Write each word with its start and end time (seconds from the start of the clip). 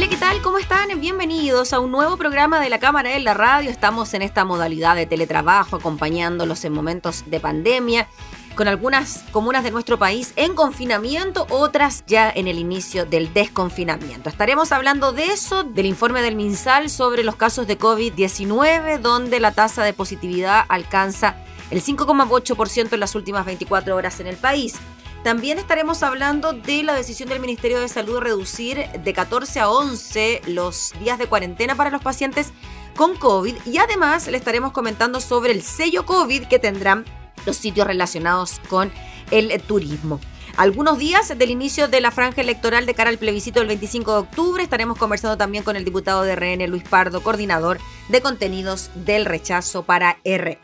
Hola, 0.00 0.08
¿qué 0.08 0.16
tal? 0.16 0.40
¿Cómo 0.40 0.56
están? 0.56 0.98
Bienvenidos 0.98 1.74
a 1.74 1.78
un 1.78 1.90
nuevo 1.90 2.16
programa 2.16 2.58
de 2.58 2.70
la 2.70 2.78
Cámara 2.78 3.14
en 3.16 3.22
la 3.22 3.34
Radio. 3.34 3.68
Estamos 3.68 4.14
en 4.14 4.22
esta 4.22 4.46
modalidad 4.46 4.96
de 4.96 5.04
teletrabajo, 5.04 5.76
acompañándolos 5.76 6.64
en 6.64 6.72
momentos 6.72 7.24
de 7.26 7.38
pandemia, 7.38 8.08
con 8.54 8.66
algunas 8.66 9.24
comunas 9.30 9.62
de 9.62 9.70
nuestro 9.70 9.98
país 9.98 10.32
en 10.36 10.54
confinamiento, 10.54 11.46
otras 11.50 12.02
ya 12.06 12.30
en 12.30 12.48
el 12.48 12.58
inicio 12.58 13.04
del 13.04 13.34
desconfinamiento. 13.34 14.30
Estaremos 14.30 14.72
hablando 14.72 15.12
de 15.12 15.26
eso, 15.26 15.64
del 15.64 15.84
informe 15.84 16.22
del 16.22 16.34
MinSal 16.34 16.88
sobre 16.88 17.22
los 17.22 17.36
casos 17.36 17.66
de 17.66 17.78
COVID-19, 17.78 19.00
donde 19.00 19.38
la 19.38 19.52
tasa 19.52 19.84
de 19.84 19.92
positividad 19.92 20.64
alcanza 20.70 21.36
el 21.70 21.82
5,8% 21.82 22.94
en 22.94 23.00
las 23.00 23.14
últimas 23.14 23.44
24 23.44 23.94
horas 23.94 24.18
en 24.20 24.28
el 24.28 24.38
país. 24.38 24.76
También 25.24 25.58
estaremos 25.58 26.02
hablando 26.02 26.54
de 26.54 26.82
la 26.82 26.94
decisión 26.94 27.28
del 27.28 27.40
Ministerio 27.40 27.78
de 27.78 27.88
Salud 27.88 28.14
de 28.14 28.20
reducir 28.20 28.88
de 28.88 29.12
14 29.12 29.60
a 29.60 29.68
11 29.68 30.42
los 30.46 30.94
días 30.98 31.18
de 31.18 31.26
cuarentena 31.26 31.74
para 31.74 31.90
los 31.90 32.02
pacientes 32.02 32.52
con 32.96 33.16
COVID 33.16 33.54
y 33.66 33.78
además 33.78 34.26
le 34.28 34.38
estaremos 34.38 34.72
comentando 34.72 35.20
sobre 35.20 35.52
el 35.52 35.62
sello 35.62 36.06
COVID 36.06 36.44
que 36.44 36.58
tendrán 36.58 37.04
los 37.44 37.56
sitios 37.56 37.86
relacionados 37.86 38.60
con 38.70 38.90
el 39.30 39.60
turismo. 39.62 40.20
Algunos 40.56 40.98
días 40.98 41.36
del 41.36 41.50
inicio 41.50 41.88
de 41.88 42.00
la 42.00 42.10
franja 42.10 42.40
electoral 42.40 42.86
de 42.86 42.94
cara 42.94 43.10
al 43.10 43.18
plebiscito 43.18 43.60
del 43.60 43.68
25 43.68 44.12
de 44.12 44.18
octubre 44.18 44.62
estaremos 44.62 44.98
conversando 44.98 45.36
también 45.36 45.64
con 45.64 45.76
el 45.76 45.84
diputado 45.84 46.22
de 46.22 46.34
RN, 46.34 46.66
Luis 46.68 46.82
Pardo, 46.82 47.22
coordinador 47.22 47.78
de 48.08 48.20
contenidos 48.20 48.90
del 48.94 49.26
rechazo 49.26 49.84
para 49.84 50.18
RN. 50.24 50.58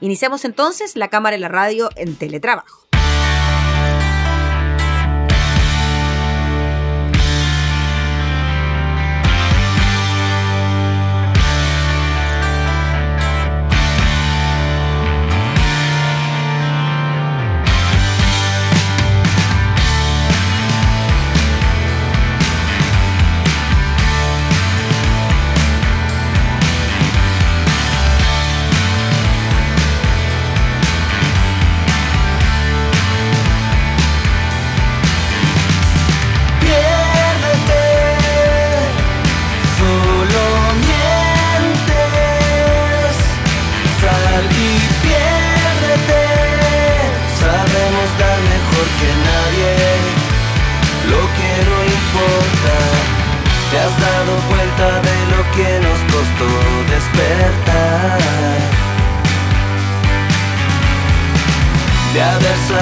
Iniciamos 0.00 0.44
entonces 0.44 0.96
la 0.96 1.08
cámara 1.08 1.36
y 1.36 1.40
la 1.40 1.48
radio 1.48 1.90
en 1.96 2.16
teletrabajo. 2.16 2.83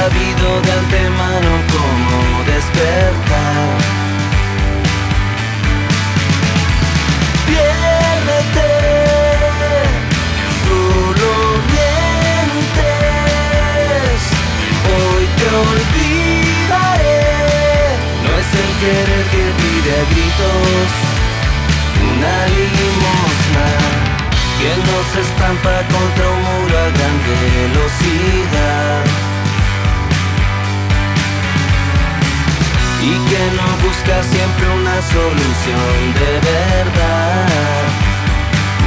sabido 0.02 0.48
de 0.62 0.72
antemano 0.72 1.50
cómo 1.74 2.16
despertar. 2.52 3.76
Piérdete, 7.46 8.70
solo 10.64 11.30
mientes, 11.74 12.86
hoy 14.92 15.24
te 15.38 15.46
olvidaré. 15.70 17.26
No 18.24 18.30
es 18.42 18.50
el 18.62 18.70
querer 18.82 19.24
que 19.32 19.44
pide 19.60 19.90
a 20.00 20.02
gritos 20.10 20.90
una 22.10 22.36
limosna 22.56 23.68
que 24.58 24.70
nos 24.88 25.08
estampa 25.24 25.74
contra 25.94 26.24
un 26.34 26.40
muro 26.48 26.74
a 26.76 26.78
gran 26.96 27.16
velocidad. 27.30 29.02
y 33.02 33.10
que 33.28 33.42
no 33.56 33.68
busca 33.84 34.22
siempre 34.22 34.68
una 34.68 35.02
solución 35.02 36.14
de 36.20 36.32
verdad, 36.50 37.84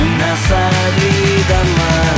una 0.01 0.31
salida 0.49 1.59
más. 1.77 2.15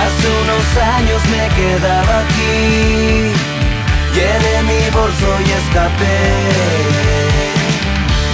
Hace 0.00 0.26
unos 0.42 0.68
años 0.96 1.20
me 1.30 1.44
quedaba 1.56 2.14
aquí 2.20 3.27
Llené 4.14 4.62
mi 4.62 4.90
bolso 4.90 5.28
y 5.46 5.50
escapé. 5.60 6.20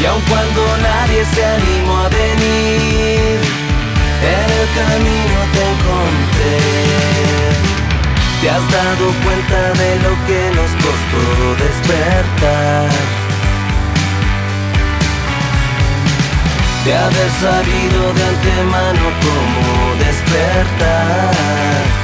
Y 0.01 0.03
aun 0.07 0.23
cuando 0.23 0.77
nadie 0.79 1.25
se 1.35 1.45
animó 1.45 1.99
a 1.99 2.09
venir, 2.09 3.41
en 4.35 4.49
el 4.61 4.69
camino 4.79 5.39
te 5.55 5.63
encontré. 5.75 6.59
¿Te 8.41 8.47
has 8.51 8.65
dado 8.71 9.05
cuenta 9.25 9.61
de 9.81 9.91
lo 10.05 10.13
que 10.27 10.41
nos 10.55 10.71
costó 10.85 11.23
despertar? 11.65 12.91
De 16.85 16.91
haber 16.95 17.31
sabido 17.41 18.01
de 18.13 18.23
antemano 18.25 19.05
cómo 19.25 19.95
despertar 20.05 22.04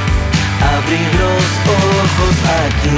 abrir 0.82 1.14
los 1.14 1.44
ojos 1.68 2.36
aquí. 2.64 2.96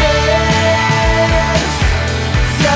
¿Ves? 0.00 1.72
Si 2.56 2.66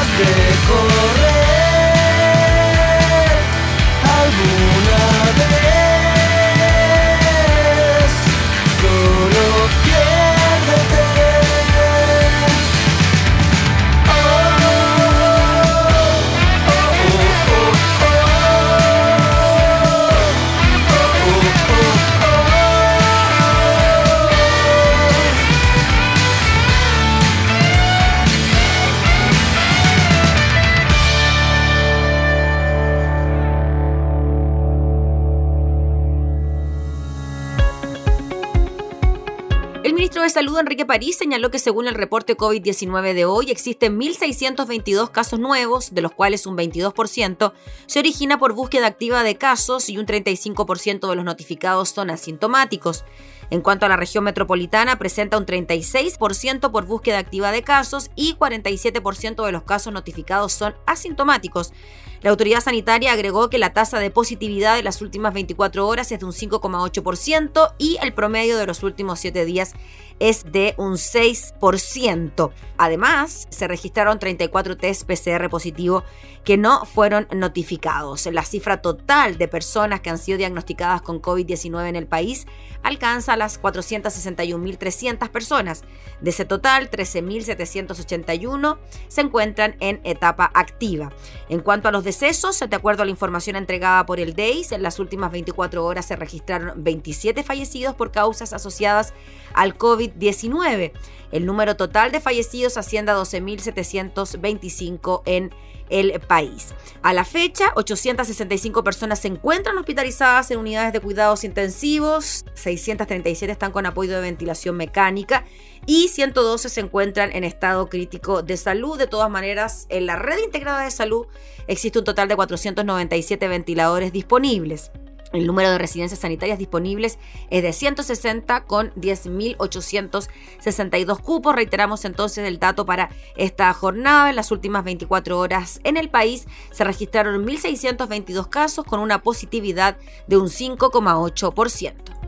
Salud, 40.41 40.59
Enrique 40.59 40.87
París, 40.87 41.19
señaló 41.19 41.51
que 41.51 41.59
según 41.59 41.87
el 41.87 41.93
reporte 41.93 42.35
COVID-19 42.35 43.13
de 43.13 43.27
hoy, 43.27 43.51
existen 43.51 44.01
1.622 44.01 45.11
casos 45.11 45.39
nuevos, 45.39 45.93
de 45.95 46.01
los 46.01 46.13
cuales 46.13 46.47
un 46.47 46.57
22% 46.57 47.53
se 47.85 47.99
origina 47.99 48.39
por 48.39 48.55
búsqueda 48.55 48.87
activa 48.87 49.23
de 49.23 49.37
casos 49.37 49.91
y 49.91 49.99
un 49.99 50.07
35% 50.07 51.11
de 51.11 51.15
los 51.15 51.27
notificados 51.27 51.91
son 51.91 52.09
asintomáticos. 52.09 53.05
En 53.51 53.61
cuanto 53.61 53.85
a 53.85 53.91
la 53.91 53.99
región 53.99 54.25
metropolitana, 54.25 54.99
presenta 54.99 55.37
un 55.37 55.45
36% 55.45 56.71
por 56.71 56.87
búsqueda 56.87 57.19
activa 57.19 57.53
de 57.53 57.63
casos 57.63 58.11
y 58.17 58.35
47% 58.37 59.45
de 59.45 59.53
los 59.53 59.65
casos 59.65 59.93
notificados 59.93 60.55
son 60.55 60.75
asintomáticos. 60.87 61.75
La 62.23 62.31
autoridad 62.31 62.61
sanitaria 62.61 63.13
agregó 63.13 63.49
que 63.49 63.59
la 63.59 63.73
tasa 63.73 63.99
de 63.99 64.11
positividad 64.11 64.77
de 64.77 64.83
las 64.83 65.01
últimas 65.01 65.33
24 65.33 65.87
horas 65.89 66.13
es 66.13 66.21
de 66.21 66.27
un 66.27 66.33
5,8% 66.33 67.75
y 67.79 67.97
el 68.03 68.13
promedio 68.13 68.59
de 68.59 68.67
los 68.67 68.83
últimos 68.83 69.21
7 69.21 69.47
días 69.47 69.75
es 70.19 70.45
de 70.53 70.75
un 70.77 70.93
6%. 70.95 72.53
Además, 72.77 73.49
se 73.51 73.67
registraron 73.67 74.19
34 74.19 74.77
test 74.77 75.05
PCR 75.05 75.49
positivo 75.49 76.05
que 76.45 76.59
no 76.59 76.85
fueron 76.85 77.27
notificados. 77.35 78.27
La 78.27 78.45
cifra 78.45 78.83
total 78.83 79.39
de 79.39 79.49
personas 79.49 80.01
que 80.01 80.11
han 80.11 80.19
sido 80.19 80.37
diagnosticadas 80.39 81.01
con 81.03 81.23
COVID-19 81.23 81.89
en 81.89 81.97
el 81.97 82.07
país 82.07 82.47
alcanza 82.83 83.37
las 83.37 83.61
461.300 83.61 85.31
personas. 85.31 85.85
De 86.21 86.31
ese 86.31 86.45
total, 86.45 86.91
13.781 86.91 88.79
se 89.09 89.21
encuentran 89.23 89.77
en 89.81 90.01
etapa 90.05 90.51
activa. 90.55 91.13
En 91.49 91.61
cuanto 91.61 91.89
a 91.89 91.93
los 91.93 92.05
decesos, 92.11 92.59
de 92.59 92.75
acuerdo 92.75 93.03
a 93.03 93.05
la 93.05 93.13
información 93.13 93.55
entregada 93.55 94.05
por 94.05 94.19
el 94.19 94.35
DEIS, 94.35 94.73
en 94.73 94.83
las 94.83 94.99
últimas 94.99 95.31
24 95.31 95.85
horas 95.85 96.07
se 96.07 96.17
registraron 96.17 96.83
27 96.83 97.45
fallecidos 97.45 97.95
por 97.95 98.11
causas 98.11 98.53
asociadas 98.53 99.15
al 99.55 99.79
COVID-19. 99.79 100.91
El 101.31 101.47
número 101.47 101.77
total 101.77 102.11
de 102.11 102.19
fallecidos 102.19 102.77
asciende 102.77 103.13
a 103.13 103.15
12.725 103.15 105.23
en 105.25 105.55
el 105.89 106.19
país. 106.19 106.75
A 107.03 107.13
la 107.13 107.25
fecha, 107.25 107.71
865 107.77 108.83
personas 108.83 109.21
se 109.21 109.29
encuentran 109.29 109.79
hospitalizadas 109.79 110.51
en 110.51 110.59
unidades 110.59 110.93
de 110.93 110.99
cuidados 110.99 111.45
intensivos, 111.45 112.45
637 112.55 113.53
están 113.53 113.71
con 113.71 113.87
apoyo 113.87 114.17
de 114.17 114.21
ventilación 114.21 114.77
mecánica 114.77 115.45
y 115.91 116.07
112 116.07 116.69
se 116.69 116.81
encuentran 116.81 117.33
en 117.33 117.43
estado 117.43 117.89
crítico 117.89 118.45
de 118.45 118.57
salud. 118.57 118.97
De 118.97 119.09
todas 119.09 119.29
maneras, 119.29 119.87
en 119.89 120.07
la 120.07 120.15
red 120.15 120.39
integrada 120.39 120.85
de 120.85 120.91
salud 120.93 121.27
existe 121.67 121.99
un 121.99 122.05
total 122.05 122.29
de 122.29 122.37
497 122.37 123.49
ventiladores 123.49 124.13
disponibles. 124.13 124.93
El 125.33 125.49
número 125.49 125.69
de 125.69 125.79
residencias 125.79 126.21
sanitarias 126.21 126.61
disponibles 126.61 127.19
es 127.51 127.65
de 127.65 127.73
160 127.73 128.67
con 128.67 128.95
10.862 128.95 131.21
cupos. 131.21 131.57
Reiteramos 131.57 132.05
entonces 132.05 132.47
el 132.47 132.61
dato 132.61 132.87
para 132.87 133.11
esta 133.37 133.75
jornada. 133.75 134.31
En 134.31 134.37
las 134.37 134.53
últimas 134.53 134.85
24 134.85 135.41
horas 135.41 135.81
en 135.83 135.97
el 135.97 136.09
país 136.09 136.47
se 136.71 136.85
registraron 136.85 137.45
1.622 137.45 138.49
casos 138.49 138.85
con 138.85 139.01
una 139.01 139.25
positividad 139.25 139.97
de 140.29 140.37
un 140.37 140.47
5,8%. 140.47 142.20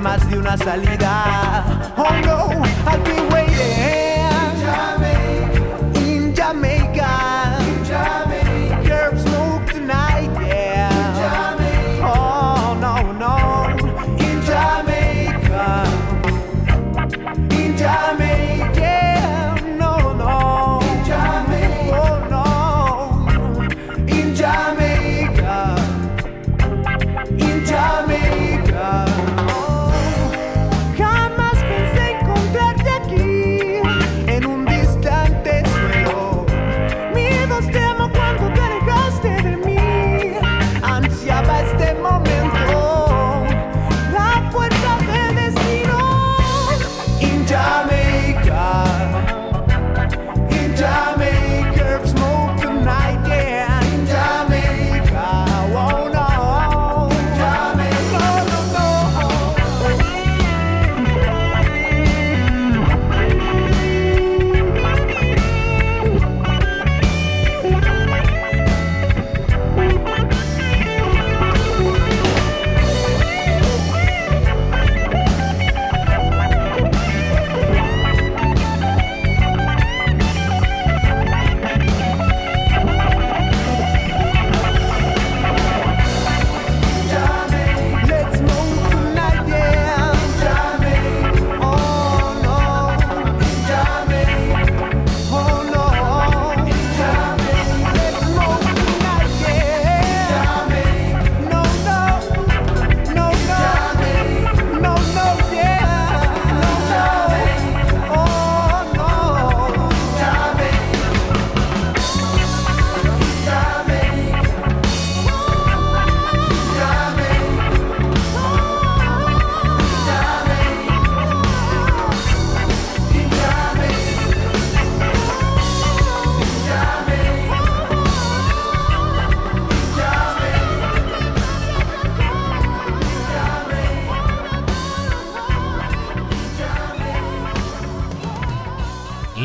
Más 0.00 0.28
de 0.30 0.38
una 0.38 0.56
salida. 0.56 1.64
Oh 1.96 2.10
no, 2.24 2.62
I'll 2.86 3.19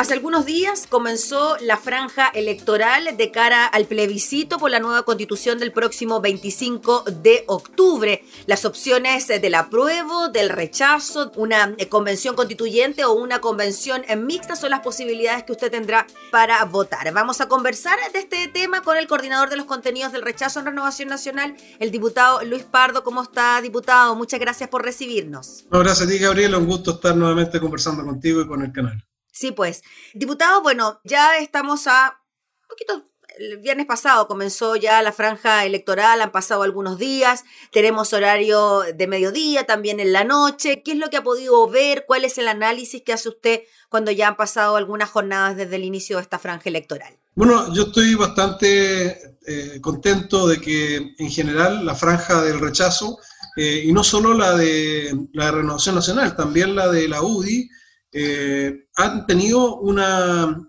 Hace 0.00 0.14
algunos 0.14 0.46
días 0.46 0.86
comenzó 0.88 1.58
la 1.60 1.76
franja 1.76 2.28
electoral 2.28 3.18
de 3.18 3.30
cara 3.30 3.66
al 3.66 3.84
plebiscito 3.84 4.56
por 4.56 4.70
la 4.70 4.80
nueva 4.80 5.02
constitución 5.02 5.58
del 5.58 5.72
próximo 5.72 6.22
25 6.22 7.04
de 7.22 7.44
octubre. 7.46 8.24
Las 8.46 8.64
opciones 8.64 9.28
del 9.28 9.54
apruebo, 9.54 10.30
del 10.30 10.48
rechazo, 10.48 11.30
una 11.36 11.76
convención 11.90 12.34
constituyente 12.34 13.04
o 13.04 13.12
una 13.12 13.42
convención 13.42 14.02
mixta 14.16 14.56
son 14.56 14.70
las 14.70 14.80
posibilidades 14.80 15.44
que 15.44 15.52
usted 15.52 15.70
tendrá 15.70 16.06
para 16.30 16.64
votar. 16.64 17.12
Vamos 17.12 17.42
a 17.42 17.48
conversar 17.48 17.98
de 18.14 18.20
este 18.20 18.48
tema 18.48 18.80
con 18.80 18.96
el 18.96 19.06
coordinador 19.06 19.50
de 19.50 19.58
los 19.58 19.66
contenidos 19.66 20.12
del 20.12 20.22
rechazo 20.22 20.60
en 20.60 20.64
Renovación 20.64 21.10
Nacional, 21.10 21.54
el 21.78 21.90
diputado 21.90 22.42
Luis 22.42 22.62
Pardo. 22.62 23.04
¿Cómo 23.04 23.22
está, 23.22 23.60
diputado? 23.60 24.16
Muchas 24.16 24.40
gracias 24.40 24.70
por 24.70 24.82
recibirnos. 24.82 25.66
gracias 25.68 26.08
a 26.08 26.10
ti, 26.10 26.16
Gabriel. 26.16 26.54
Un 26.54 26.64
gusto 26.64 26.92
estar 26.92 27.14
nuevamente 27.14 27.60
conversando 27.60 28.02
contigo 28.02 28.40
y 28.40 28.46
con 28.46 28.62
el 28.62 28.72
canal. 28.72 29.04
Sí, 29.40 29.52
pues. 29.52 29.82
Diputado, 30.12 30.60
bueno, 30.60 31.00
ya 31.02 31.38
estamos 31.38 31.86
a 31.86 32.20
un 32.62 32.68
poquito 32.68 33.10
el 33.38 33.56
viernes 33.56 33.86
pasado 33.86 34.28
comenzó 34.28 34.76
ya 34.76 35.00
la 35.00 35.12
franja 35.12 35.64
electoral, 35.64 36.20
han 36.20 36.30
pasado 36.30 36.62
algunos 36.62 36.98
días, 36.98 37.44
tenemos 37.72 38.12
horario 38.12 38.80
de 38.94 39.06
mediodía, 39.06 39.64
también 39.64 39.98
en 39.98 40.12
la 40.12 40.24
noche. 40.24 40.82
¿Qué 40.84 40.92
es 40.92 40.98
lo 40.98 41.08
que 41.08 41.16
ha 41.16 41.22
podido 41.22 41.66
ver? 41.70 42.04
¿Cuál 42.06 42.26
es 42.26 42.36
el 42.36 42.48
análisis 42.48 43.02
que 43.02 43.14
hace 43.14 43.30
usted 43.30 43.60
cuando 43.88 44.10
ya 44.10 44.28
han 44.28 44.36
pasado 44.36 44.76
algunas 44.76 45.08
jornadas 45.08 45.56
desde 45.56 45.76
el 45.76 45.84
inicio 45.84 46.16
de 46.16 46.22
esta 46.22 46.38
franja 46.38 46.68
electoral? 46.68 47.16
Bueno, 47.34 47.72
yo 47.72 47.84
estoy 47.84 48.14
bastante 48.16 49.38
eh, 49.46 49.80
contento 49.80 50.48
de 50.48 50.60
que 50.60 51.14
en 51.16 51.30
general 51.30 51.86
la 51.86 51.94
franja 51.94 52.42
del 52.42 52.60
rechazo, 52.60 53.18
eh, 53.56 53.84
y 53.86 53.92
no 53.92 54.04
solo 54.04 54.34
la 54.34 54.54
de 54.54 55.16
la 55.32 55.50
Renovación 55.50 55.94
Nacional, 55.94 56.36
también 56.36 56.74
la 56.74 56.88
de 56.88 57.08
la 57.08 57.22
UDI, 57.22 57.70
eh, 58.12 58.86
han 58.96 59.26
tenido 59.26 59.76
una, 59.76 60.68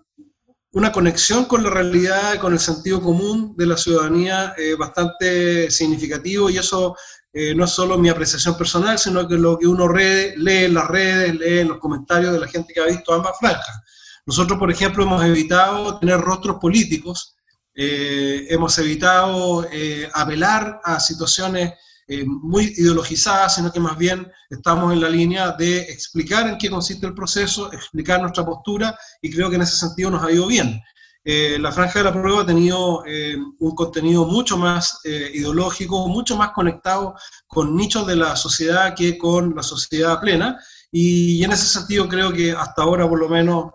una 0.72 0.92
conexión 0.92 1.44
con 1.46 1.62
la 1.62 1.70
realidad, 1.70 2.38
con 2.38 2.52
el 2.52 2.60
sentido 2.60 3.00
común 3.00 3.54
de 3.56 3.66
la 3.66 3.76
ciudadanía 3.76 4.54
eh, 4.56 4.74
bastante 4.74 5.70
significativo 5.70 6.50
y 6.50 6.58
eso 6.58 6.96
eh, 7.32 7.54
no 7.54 7.64
es 7.64 7.70
solo 7.70 7.98
mi 7.98 8.08
apreciación 8.08 8.56
personal, 8.56 8.98
sino 8.98 9.26
que 9.26 9.36
lo 9.36 9.58
que 9.58 9.66
uno 9.66 9.88
lee 9.88 10.34
en 10.36 10.74
las 10.74 10.86
redes, 10.88 11.34
lee 11.34 11.60
en 11.60 11.68
los 11.68 11.78
comentarios 11.78 12.32
de 12.32 12.40
la 12.40 12.48
gente 12.48 12.72
que 12.72 12.80
ha 12.80 12.86
visto 12.86 13.12
ambas 13.12 13.38
franjas. 13.38 13.80
Nosotros, 14.24 14.58
por 14.58 14.70
ejemplo, 14.70 15.02
hemos 15.02 15.24
evitado 15.24 15.98
tener 15.98 16.20
rostros 16.20 16.58
políticos, 16.60 17.34
hemos 17.74 18.78
evitado 18.78 19.66
apelar 20.14 20.80
a 20.84 21.00
situaciones 21.00 21.72
eh, 22.08 22.24
muy 22.26 22.74
ideologizada, 22.76 23.48
sino 23.48 23.72
que 23.72 23.80
más 23.80 23.96
bien 23.96 24.30
estamos 24.50 24.92
en 24.92 25.00
la 25.00 25.08
línea 25.08 25.52
de 25.52 25.80
explicar 25.82 26.48
en 26.48 26.58
qué 26.58 26.68
consiste 26.68 27.06
el 27.06 27.14
proceso, 27.14 27.72
explicar 27.72 28.20
nuestra 28.20 28.44
postura 28.44 28.98
y 29.20 29.30
creo 29.30 29.48
que 29.48 29.56
en 29.56 29.62
ese 29.62 29.76
sentido 29.76 30.10
nos 30.10 30.24
ha 30.24 30.32
ido 30.32 30.46
bien. 30.46 30.80
Eh, 31.24 31.56
la 31.60 31.70
franja 31.70 32.00
de 32.00 32.06
la 32.06 32.12
prueba 32.12 32.42
ha 32.42 32.46
tenido 32.46 33.04
eh, 33.06 33.36
un 33.60 33.74
contenido 33.76 34.26
mucho 34.26 34.56
más 34.56 34.98
ideológico, 35.04 36.08
mucho 36.08 36.36
más 36.36 36.50
conectado 36.50 37.14
con 37.46 37.76
nichos 37.76 38.06
de 38.08 38.16
la 38.16 38.34
sociedad 38.34 38.94
que 38.96 39.16
con 39.16 39.54
la 39.54 39.62
sociedad 39.62 40.20
plena 40.20 40.58
y 40.90 41.44
en 41.44 41.52
ese 41.52 41.66
sentido 41.66 42.08
creo 42.08 42.32
que 42.32 42.50
hasta 42.50 42.82
ahora 42.82 43.08
por 43.08 43.20
lo 43.20 43.28
menos 43.28 43.70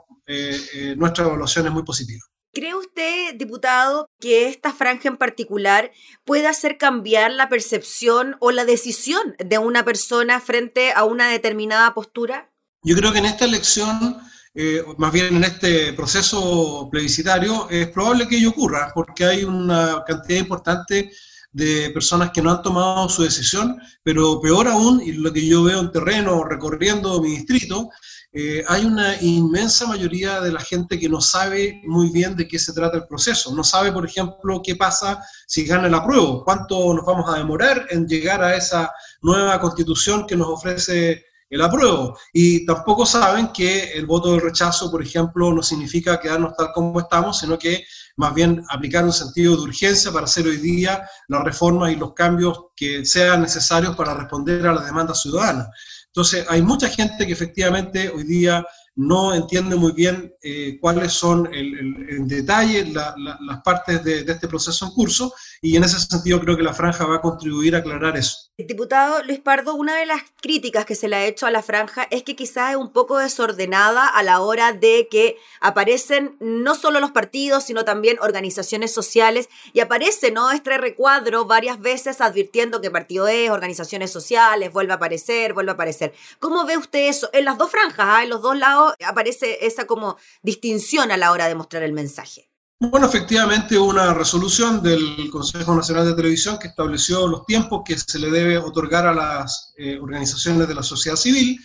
nuestra 0.98 1.24
evaluación 1.26 1.68
es 1.68 1.72
muy 1.72 1.84
positiva. 1.84 2.22
¿Cree 2.58 2.74
usted, 2.74 3.36
diputado, 3.36 4.10
que 4.20 4.48
esta 4.48 4.74
franja 4.74 5.10
en 5.10 5.18
particular 5.18 5.92
puede 6.26 6.48
hacer 6.48 6.80
cambiar 6.80 7.32
la 7.32 7.50
percepción 7.50 8.36
o 8.40 8.50
la 8.50 8.66
decisión 8.66 9.36
de 9.38 9.60
una 9.60 9.86
persona 9.86 10.42
frente 10.42 10.92
a 10.92 11.04
una 11.04 11.30
determinada 11.30 11.94
postura? 11.94 12.50
Yo 12.82 12.96
creo 12.96 13.14
que 13.14 13.20
en 13.20 13.26
esta 13.26 13.46
elección, 13.46 14.18
eh, 14.56 14.84
más 14.98 15.14
bien 15.14 15.36
en 15.36 15.44
este 15.44 15.94
proceso 15.94 16.90
plebiscitario, 16.92 17.70
es 17.70 17.90
probable 17.90 18.28
que 18.28 18.38
ello 18.38 18.50
ocurra, 18.50 18.92
porque 18.96 19.26
hay 19.26 19.44
una 19.44 20.04
cantidad 20.08 20.40
importante 20.40 21.12
de 21.52 21.92
personas 21.92 22.32
que 22.32 22.42
no 22.42 22.50
han 22.50 22.64
tomado 22.64 23.08
su 23.08 23.22
decisión, 23.22 23.80
pero 24.02 24.42
peor 24.42 24.68
aún, 24.68 25.00
y 25.06 25.12
lo 25.12 25.32
que 25.32 25.46
yo 25.46 25.62
veo 25.62 25.80
en 25.80 25.92
terreno 25.92 26.44
recorriendo 26.44 27.22
mi 27.22 27.36
distrito, 27.36 27.92
eh, 28.40 28.64
hay 28.68 28.86
una 28.86 29.20
inmensa 29.20 29.88
mayoría 29.88 30.40
de 30.42 30.52
la 30.52 30.60
gente 30.60 31.00
que 31.00 31.10
no 31.10 31.20
sabe 31.20 31.82
muy 31.86 32.12
bien 32.12 32.36
de 32.36 32.48
qué 32.48 32.60
se 32.60 32.72
trata 32.72 32.98
el 32.98 33.08
proceso. 33.08 33.52
No 33.56 33.64
sabe, 33.64 33.92
por 33.92 34.06
ejemplo, 34.06 34.62
qué 34.64 34.76
pasa 34.76 35.24
si 35.48 35.66
gana 35.66 35.88
el 35.88 35.96
apruebo, 35.96 36.44
cuánto 36.44 36.94
nos 36.94 37.04
vamos 37.04 37.28
a 37.34 37.40
demorar 37.40 37.88
en 37.90 38.06
llegar 38.08 38.44
a 38.44 38.56
esa 38.56 38.92
nueva 39.24 39.60
constitución 39.60 40.28
que 40.28 40.36
nos 40.36 40.50
ofrece 40.50 41.26
el 41.50 41.62
apruebo. 41.64 42.16
Y 42.32 42.64
tampoco 42.68 43.08
saben 43.08 43.48
que 43.52 43.94
el 43.94 44.06
voto 44.06 44.34
del 44.34 44.42
rechazo, 44.42 44.92
por 44.92 45.02
ejemplo, 45.02 45.52
no 45.52 45.64
significa 45.64 46.20
quedarnos 46.20 46.56
tal 46.56 46.72
como 46.76 47.00
estamos, 47.00 47.40
sino 47.40 47.58
que 47.58 47.86
más 48.18 48.36
bien 48.36 48.64
aplicar 48.70 49.04
un 49.04 49.14
sentido 49.14 49.56
de 49.56 49.64
urgencia 49.64 50.12
para 50.12 50.26
hacer 50.26 50.46
hoy 50.46 50.58
día 50.58 51.10
las 51.28 51.44
reformas 51.44 51.92
y 51.92 51.96
los 51.96 52.14
cambios 52.14 52.66
que 52.76 53.04
sean 53.04 53.42
necesarios 53.42 53.96
para 53.96 54.14
responder 54.14 54.68
a 54.68 54.74
las 54.74 54.86
demandas 54.86 55.24
ciudadanas. 55.24 55.70
Entonces, 56.18 56.48
hay 56.50 56.64
mucha 56.64 56.90
gente 56.90 57.28
que 57.28 57.34
efectivamente 57.34 58.10
hoy 58.10 58.24
día 58.24 58.66
no 58.96 59.36
entiende 59.36 59.76
muy 59.76 59.92
bien 59.92 60.34
eh, 60.42 60.80
cuáles 60.82 61.14
son 61.14 61.48
en 61.54 62.28
detalle 62.28 62.92
las 62.92 63.62
partes 63.64 64.04
de, 64.04 64.22
este 64.22 64.48
proceso 64.48 64.88
en 64.88 64.94
curso 64.94 65.32
y 65.62 65.76
en 65.76 65.84
ese 65.84 66.00
sentido 66.00 66.40
creo 66.40 66.58
que 66.58 66.64
la 66.64 66.74
franja 66.74 67.06
va 67.06 67.18
a 67.18 67.22
contribuir 67.22 67.76
a 67.76 67.80
aclarar 67.80 68.18
eso. 68.18 68.52
Diputado 68.58 69.24
Luis 69.24 69.40
Pardo, 69.40 69.76
una 69.76 69.96
de 69.98 70.06
las 70.06 70.22
críticas 70.42 70.86
que 70.86 70.96
se 70.96 71.08
le 71.08 71.16
ha 71.16 71.26
hecho 71.26 71.46
a 71.46 71.52
la 71.52 71.62
franja 71.62 72.08
es 72.10 72.24
que 72.24 72.36
quizás 72.36 72.72
es 72.72 72.78
un 72.78 72.92
poco 72.92 73.18
desordenada 73.20 74.08
a 74.08 74.24
la 74.24 74.42
hora 74.42 74.74
de 74.74 75.08
que 75.12 75.38
aparecen 75.62 76.38
no 76.40 76.74
solo 76.74 77.00
los 77.00 77.12
partidos, 77.12 77.66
sino 77.66 77.86
también 77.86 78.18
organizaciones 78.20 78.92
sociales 78.92 79.48
y 79.74 79.80
aparece 79.80 80.32
¿no? 80.32 80.52
este 80.52 80.78
recuadro 80.78 81.46
varias 81.46 81.80
veces 81.80 82.20
advirtiendo 82.20 82.82
que 82.82 82.90
partido 82.90 83.28
es, 83.28 83.50
organizaciones 83.50 84.12
sociales, 84.12 84.74
vuelve 84.74 84.94
a 84.94 84.96
aparecer, 84.96 85.54
vuelve 85.54 85.72
a 85.72 85.76
aparecer. 85.76 86.14
¿Cómo 86.40 86.66
ve 86.66 86.78
usted 86.78 87.08
eso? 87.08 87.30
En 87.34 87.46
las 87.46 87.58
dos 87.58 87.70
franjas, 87.70 88.08
¿ah? 88.10 88.24
en 88.24 88.30
los 88.30 88.42
dos 88.42 88.58
lados 88.58 88.94
aparece 89.06 89.66
esa 89.66 89.86
como 89.86 90.18
distinción 90.42 91.12
a 91.12 91.18
la 91.18 91.32
hora 91.32 91.48
de 91.48 91.56
mostrar 91.56 91.84
el 91.84 91.94
mensaje. 91.94 92.50
Bueno, 92.80 93.08
efectivamente 93.08 93.76
una 93.76 94.14
resolución 94.14 94.84
del 94.84 95.32
Consejo 95.32 95.74
Nacional 95.74 96.06
de 96.06 96.14
Televisión 96.14 96.60
que 96.60 96.68
estableció 96.68 97.28
los 97.28 97.44
tiempos 97.48 97.82
que 97.84 97.98
se 97.98 98.20
le 98.20 98.30
debe 98.30 98.60
otorgar 98.60 99.08
a 99.08 99.16
las 99.16 99.74
eh, 99.78 99.98
organizaciones 100.00 100.68
de 100.68 100.76
la 100.76 100.84
sociedad 100.84 101.18
civil 101.18 101.60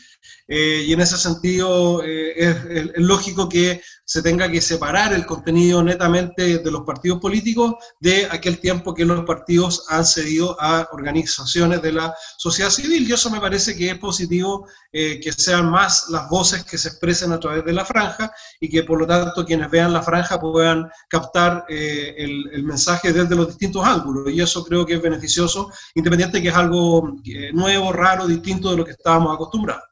eh, 0.49 0.85
y 0.87 0.93
en 0.93 1.01
ese 1.01 1.17
sentido 1.17 2.03
eh, 2.05 2.33
es, 2.37 2.57
lógico 2.97 3.49
que 3.49 3.81
se 4.05 4.23
tenga 4.23 4.51
que 4.51 4.61
separar 4.61 5.15
el 5.15 5.25
contenido 5.25 5.83
netamente 5.83 6.59
de 6.59 6.71
los 6.71 6.83
partidos 6.83 7.21
políticos 7.21 7.75
de 8.01 8.27
aquel 8.31 8.59
tiempo 8.59 8.93
que 8.93 9.05
los 9.05 9.25
partidos 9.25 9.87
han 9.89 10.05
cedido 10.05 10.57
a 10.61 10.89
organizaciones 10.93 11.81
de 11.81 11.93
la 11.93 12.15
sociedad 12.37 12.71
civil. 12.71 13.09
Y 13.09 13.13
eso 13.13 13.31
me 13.31 13.41
parece 13.41 13.75
que 13.77 13.91
es 13.91 13.99
positivo 13.99 14.69
eh, 14.93 15.21
que 15.21 15.33
sean 15.33 15.71
más 15.71 16.11
las 16.11 16.29
voces 16.29 16.65
que 16.65 16.77
se 16.77 16.89
expresen 16.89 17.33
a 17.33 17.41
través 17.41 17.65
de 17.65 17.73
la 17.73 17.85
franja 17.85 18.31
y 18.61 18.69
que 18.69 18.83
por 18.83 18.99
lo 18.99 19.07
tanto 19.07 19.47
quienes 19.47 19.71
vean 19.71 19.93
la 19.93 20.03
franja 20.03 20.39
puedan 20.39 20.91
captar 21.09 21.65
el, 21.69 22.63
mensaje 22.65 23.13
desde 23.13 23.35
los 23.35 23.49
distintos 23.49 23.85
ángulos. 23.85 24.31
Y 24.31 24.41
eso 24.41 24.65
creo 24.65 24.85
que 24.85 24.95
es 24.95 25.03
beneficioso, 25.03 25.73
independiente 25.95 26.43
que 26.43 26.49
es 26.49 26.55
algo 26.55 27.17
nuevo, 27.55 27.93
raro, 27.93 28.27
distinto 28.27 28.71
de 28.71 28.77
lo 28.77 28.85
que 28.85 28.91
estábamos 28.91 29.35
acostumbrados. 29.35 29.85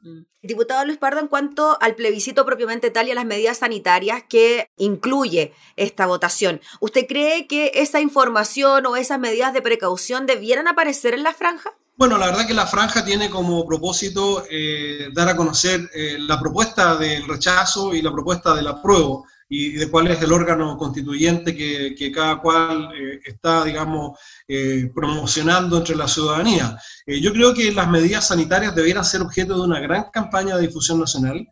Diputado 0.43 0.83
Luis 0.85 0.97
Pardo, 0.97 1.19
en 1.19 1.27
cuanto 1.27 1.77
al 1.81 1.93
plebiscito 1.93 2.45
propiamente 2.45 2.89
tal 2.89 3.07
y 3.07 3.11
a 3.11 3.15
las 3.15 3.25
medidas 3.25 3.59
sanitarias 3.59 4.23
que 4.27 4.69
incluye 4.75 5.53
esta 5.75 6.07
votación, 6.07 6.61
¿usted 6.79 7.05
cree 7.07 7.45
que 7.45 7.71
esa 7.75 8.01
información 8.01 8.85
o 8.87 8.95
esas 8.95 9.19
medidas 9.19 9.53
de 9.53 9.61
precaución 9.61 10.25
debieran 10.25 10.67
aparecer 10.67 11.13
en 11.13 11.23
la 11.23 11.33
franja? 11.33 11.73
Bueno, 11.95 12.17
la 12.17 12.25
verdad 12.25 12.47
que 12.47 12.55
la 12.55 12.65
franja 12.65 13.05
tiene 13.05 13.29
como 13.29 13.67
propósito 13.67 14.43
eh, 14.49 15.09
dar 15.13 15.29
a 15.29 15.35
conocer 15.35 15.87
eh, 15.93 16.17
la 16.17 16.39
propuesta 16.39 16.95
del 16.95 17.27
rechazo 17.27 17.93
y 17.93 18.01
la 18.01 18.11
propuesta 18.11 18.55
del 18.55 18.67
apruebo 18.67 19.27
y 19.53 19.71
de 19.71 19.91
cuál 19.91 20.07
es 20.07 20.21
el 20.21 20.31
órgano 20.31 20.77
constituyente 20.77 21.53
que, 21.53 22.11
cada 22.13 22.39
cual 22.39 22.89
eh, 22.95 23.19
está, 23.25 23.65
digamos, 23.65 24.17
eh, 24.47 24.89
promocionando 24.95 25.77
entre 25.77 25.93
la 25.93 26.07
ciudadanía. 26.07 26.77
Eh, 27.05 27.19
yo 27.19 27.33
creo 27.33 27.53
que 27.53 27.69
las 27.73 27.89
medidas 27.89 28.29
sanitarias 28.29 28.73
debieran 28.73 29.03
ser 29.03 29.21
objeto 29.21 29.55
de 29.55 29.63
una 29.63 29.81
gran 29.81 30.05
campaña 30.09 30.55
de 30.55 30.67
difusión 30.67 31.01
nacional. 31.01 31.45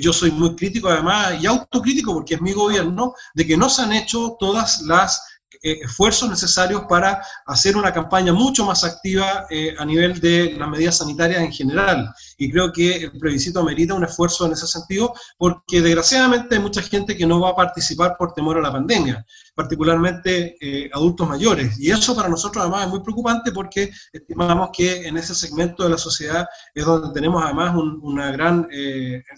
yo 0.00 0.12
soy 0.14 0.30
muy 0.30 0.56
crítico 0.56 0.88
además 0.88 1.34
y 1.42 1.46
autocrítico 1.46 2.14
porque 2.14 2.36
es 2.36 2.40
mi 2.40 2.52
gobierno 2.52 3.12
de 3.34 3.46
que 3.46 3.58
no 3.58 3.68
se 3.68 3.82
han 3.82 3.92
hecho 3.92 4.36
todas 4.40 4.80
las 4.82 5.20
esfuerzos 5.62 6.30
necesarios 6.30 6.84
para 6.88 7.22
hacer 7.46 7.76
una 7.76 7.92
campaña 7.92 8.32
mucho 8.32 8.64
más 8.64 8.84
activa 8.84 9.46
a 9.78 9.84
nivel 9.84 10.20
de 10.20 10.54
las 10.58 10.68
medidas 10.68 10.98
sanitarias 10.98 11.42
en 11.42 11.52
general. 11.52 12.12
Y 12.38 12.50
creo 12.50 12.72
que 12.72 12.96
el 12.96 13.18
plebiscito 13.18 13.60
amerita 13.60 13.94
un 13.94 14.04
esfuerzo 14.04 14.46
en 14.46 14.52
ese 14.52 14.66
sentido, 14.66 15.12
porque 15.36 15.82
desgraciadamente 15.82 16.54
hay 16.54 16.62
mucha 16.62 16.82
gente 16.82 17.16
que 17.16 17.26
no 17.26 17.40
va 17.40 17.50
a 17.50 17.56
participar 17.56 18.16
por 18.18 18.32
temor 18.32 18.58
a 18.58 18.62
la 18.62 18.72
pandemia, 18.72 19.24
particularmente 19.54 20.56
adultos 20.92 21.28
mayores. 21.28 21.78
Y 21.78 21.90
eso 21.90 22.16
para 22.16 22.28
nosotros 22.28 22.62
además 22.62 22.84
es 22.84 22.90
muy 22.90 23.00
preocupante 23.00 23.52
porque 23.52 23.90
estimamos 24.12 24.70
que 24.72 25.06
en 25.06 25.16
ese 25.16 25.34
segmento 25.34 25.84
de 25.84 25.90
la 25.90 25.98
sociedad 25.98 26.46
es 26.74 26.84
donde 26.84 27.12
tenemos 27.12 27.42
además 27.44 27.74
un, 27.76 27.98
una 28.02 28.32
gran, 28.32 28.66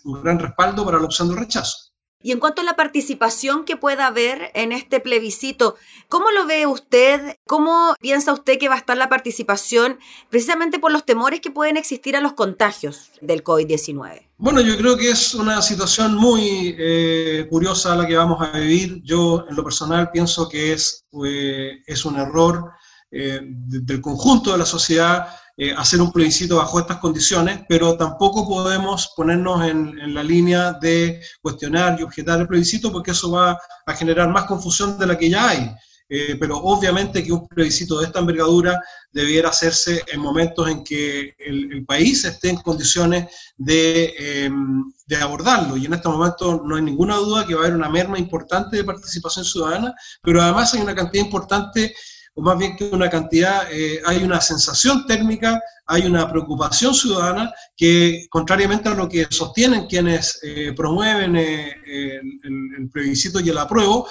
un 0.05 0.23
gran 0.23 0.39
respaldo 0.39 0.85
para 0.85 0.99
la 0.99 1.05
opción 1.05 1.29
del 1.29 1.39
rechazo. 1.39 1.92
Y 2.23 2.33
en 2.33 2.41
cuanto 2.41 2.63
a 2.63 2.65
la 2.65 2.77
participación 2.77 3.65
que 3.65 3.77
pueda 3.77 4.07
haber 4.07 4.51
en 4.55 4.73
este 4.73 5.01
plebiscito, 5.01 5.77
¿cómo 6.09 6.31
lo 6.31 6.47
ve 6.47 6.67
usted? 6.67 7.37
¿Cómo 7.47 7.95
piensa 8.01 8.33
usted 8.33 8.59
que 8.59 8.69
va 8.69 8.77
a 8.77 8.79
estar 8.79 8.97
la 8.97 9.09
participación 9.09 9.99
precisamente 10.31 10.79
por 10.79 10.93
los 10.93 11.05
temores 11.05 11.41
que 11.41 11.51
pueden 11.51 11.77
existir 11.77 12.17
a 12.17 12.21
los 12.21 12.35
contagios 12.35 13.11
del 13.21 13.43
COVID-19? 13.43 14.29
Bueno, 14.39 14.61
yo 14.61 14.77
creo 14.77 14.97
que 14.97 15.11
es 15.11 15.35
una 15.35 15.63
situación 15.63 16.17
muy 16.17 16.75
eh, 16.79 17.47
curiosa 17.49 17.95
la 17.95 18.07
que 18.07 18.17
vamos 18.17 18.41
a 18.41 18.59
vivir. 18.59 19.01
Yo 19.03 19.45
en 19.49 19.57
lo 19.57 19.65
personal 19.65 20.11
pienso 20.11 20.49
que 20.49 20.73
es, 20.73 21.05
eh, 21.25 21.83
es 21.87 22.05
un 22.05 22.19
error 22.19 22.73
eh, 23.11 23.41
del 23.43 24.01
conjunto 24.01 24.53
de 24.53 24.59
la 24.59 24.67
sociedad 24.67 25.29
eh, 25.65 25.73
hacer 25.77 26.03
un 26.03 26.11
plebiscito 26.11 26.57
bajo 26.57 26.81
estas 26.81 26.97
condiciones, 26.97 27.61
pero 27.69 27.97
tampoco 27.97 28.49
podemos 28.49 29.13
ponernos 29.17 29.65
en, 29.65 30.13
la 30.13 30.25
línea 30.25 30.73
de 30.73 31.23
cuestionar 31.41 32.01
y 32.01 32.03
objetar 32.03 32.41
el 32.41 32.49
plebiscito 32.49 32.91
porque 32.91 33.13
eso 33.13 33.31
va 33.31 33.57
a 33.87 33.95
generar 33.95 34.29
más 34.29 34.47
confusión 34.47 34.99
de 34.99 35.07
la 35.07 35.17
que 35.17 35.31
ya 35.31 35.51
hay. 35.51 35.73
Eh, 36.09 36.37
pero 36.41 36.57
obviamente 36.59 37.23
que 37.23 37.31
un 37.31 37.47
plebiscito 37.47 38.01
de 38.01 38.07
esta 38.07 38.19
envergadura 38.19 38.83
debiera 39.13 39.51
hacerse 39.51 40.03
en 40.13 40.21
momentos 40.21 40.69
en 40.69 40.83
que 40.83 41.37
el, 41.39 41.85
país 41.87 42.25
esté 42.25 42.51
en 42.51 42.57
condiciones 42.57 43.29
de, 43.57 44.13
em, 44.19 44.93
de, 45.07 45.17
abordarlo. 45.17 45.77
Y 45.77 45.87
en 45.87 45.95
este 45.95 46.09
momento 46.09 46.61
no 46.67 46.75
hay 46.75 46.83
ninguna 46.83 47.15
duda 47.19 47.47
que 47.47 47.55
va 47.55 47.61
a 47.61 47.65
haber 47.67 47.77
una 47.77 47.89
merma 47.89 48.19
importante 48.19 48.79
de 48.79 48.85
participación 48.85 49.45
ciudadana, 49.45 49.95
pero 50.23 50.43
además 50.43 50.75
hay 50.75 50.81
una 50.81 50.95
cantidad 50.95 51.25
importante 51.25 51.95
o 52.35 52.43
más 52.43 52.59
bien 52.59 52.77
que 52.77 52.85
una 52.85 53.11
cantidad, 53.11 53.67
eh, 53.71 54.01
hay 54.07 54.23
una 54.25 54.41
sensación 54.41 55.07
térmica, 55.07 55.61
hay 55.93 56.07
una 56.07 56.27
preocupación 56.27 56.95
ciudadana 56.95 57.53
que, 57.77 58.27
contrariamente 58.31 58.89
a 58.89 58.95
lo 58.95 59.11
que 59.11 59.27
sostienen 59.29 59.87
quienes 59.87 60.41
eh, 60.43 60.73
promueven 60.75 61.37
eh, 61.37 61.71
el, 61.85 62.75
el, 62.79 62.91
plebiscito 62.91 63.41
y 63.41 63.51
el 63.51 63.59
apruebo, 63.59 64.09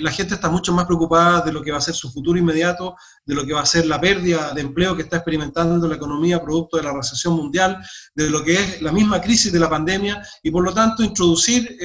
la 0.00 0.10
gente 0.10 0.34
está 0.34 0.50
mucho 0.50 0.72
más 0.72 0.86
preocupada 0.86 1.42
de 1.42 1.52
lo 1.52 1.62
que 1.62 1.70
va 1.70 1.78
a 1.78 1.82
ser 1.82 1.94
su 1.94 2.10
futuro 2.10 2.38
inmediato, 2.38 2.96
de 3.24 3.34
lo 3.34 3.46
que 3.46 3.52
va 3.52 3.60
a 3.60 3.66
ser 3.66 3.86
la 3.86 4.00
pérdida 4.00 4.52
de 4.52 4.62
empleo 4.62 4.96
que 4.96 5.02
está 5.02 5.18
experimentando 5.18 5.86
la 5.86 5.94
economía 5.94 6.42
producto 6.42 6.76
de 6.76 6.82
la 6.82 6.92
recesión 6.92 7.34
mundial, 7.34 7.78
de 8.14 8.30
lo 8.30 8.42
que 8.42 8.54
es 8.54 8.82
la 8.82 8.90
misma 8.90 9.20
crisis 9.20 9.52
de 9.52 9.60
la 9.60 9.70
pandemia, 9.70 10.26
y 10.42 10.50
por 10.50 10.64
lo 10.64 10.74
tanto 10.74 11.04
introducir 11.04 11.78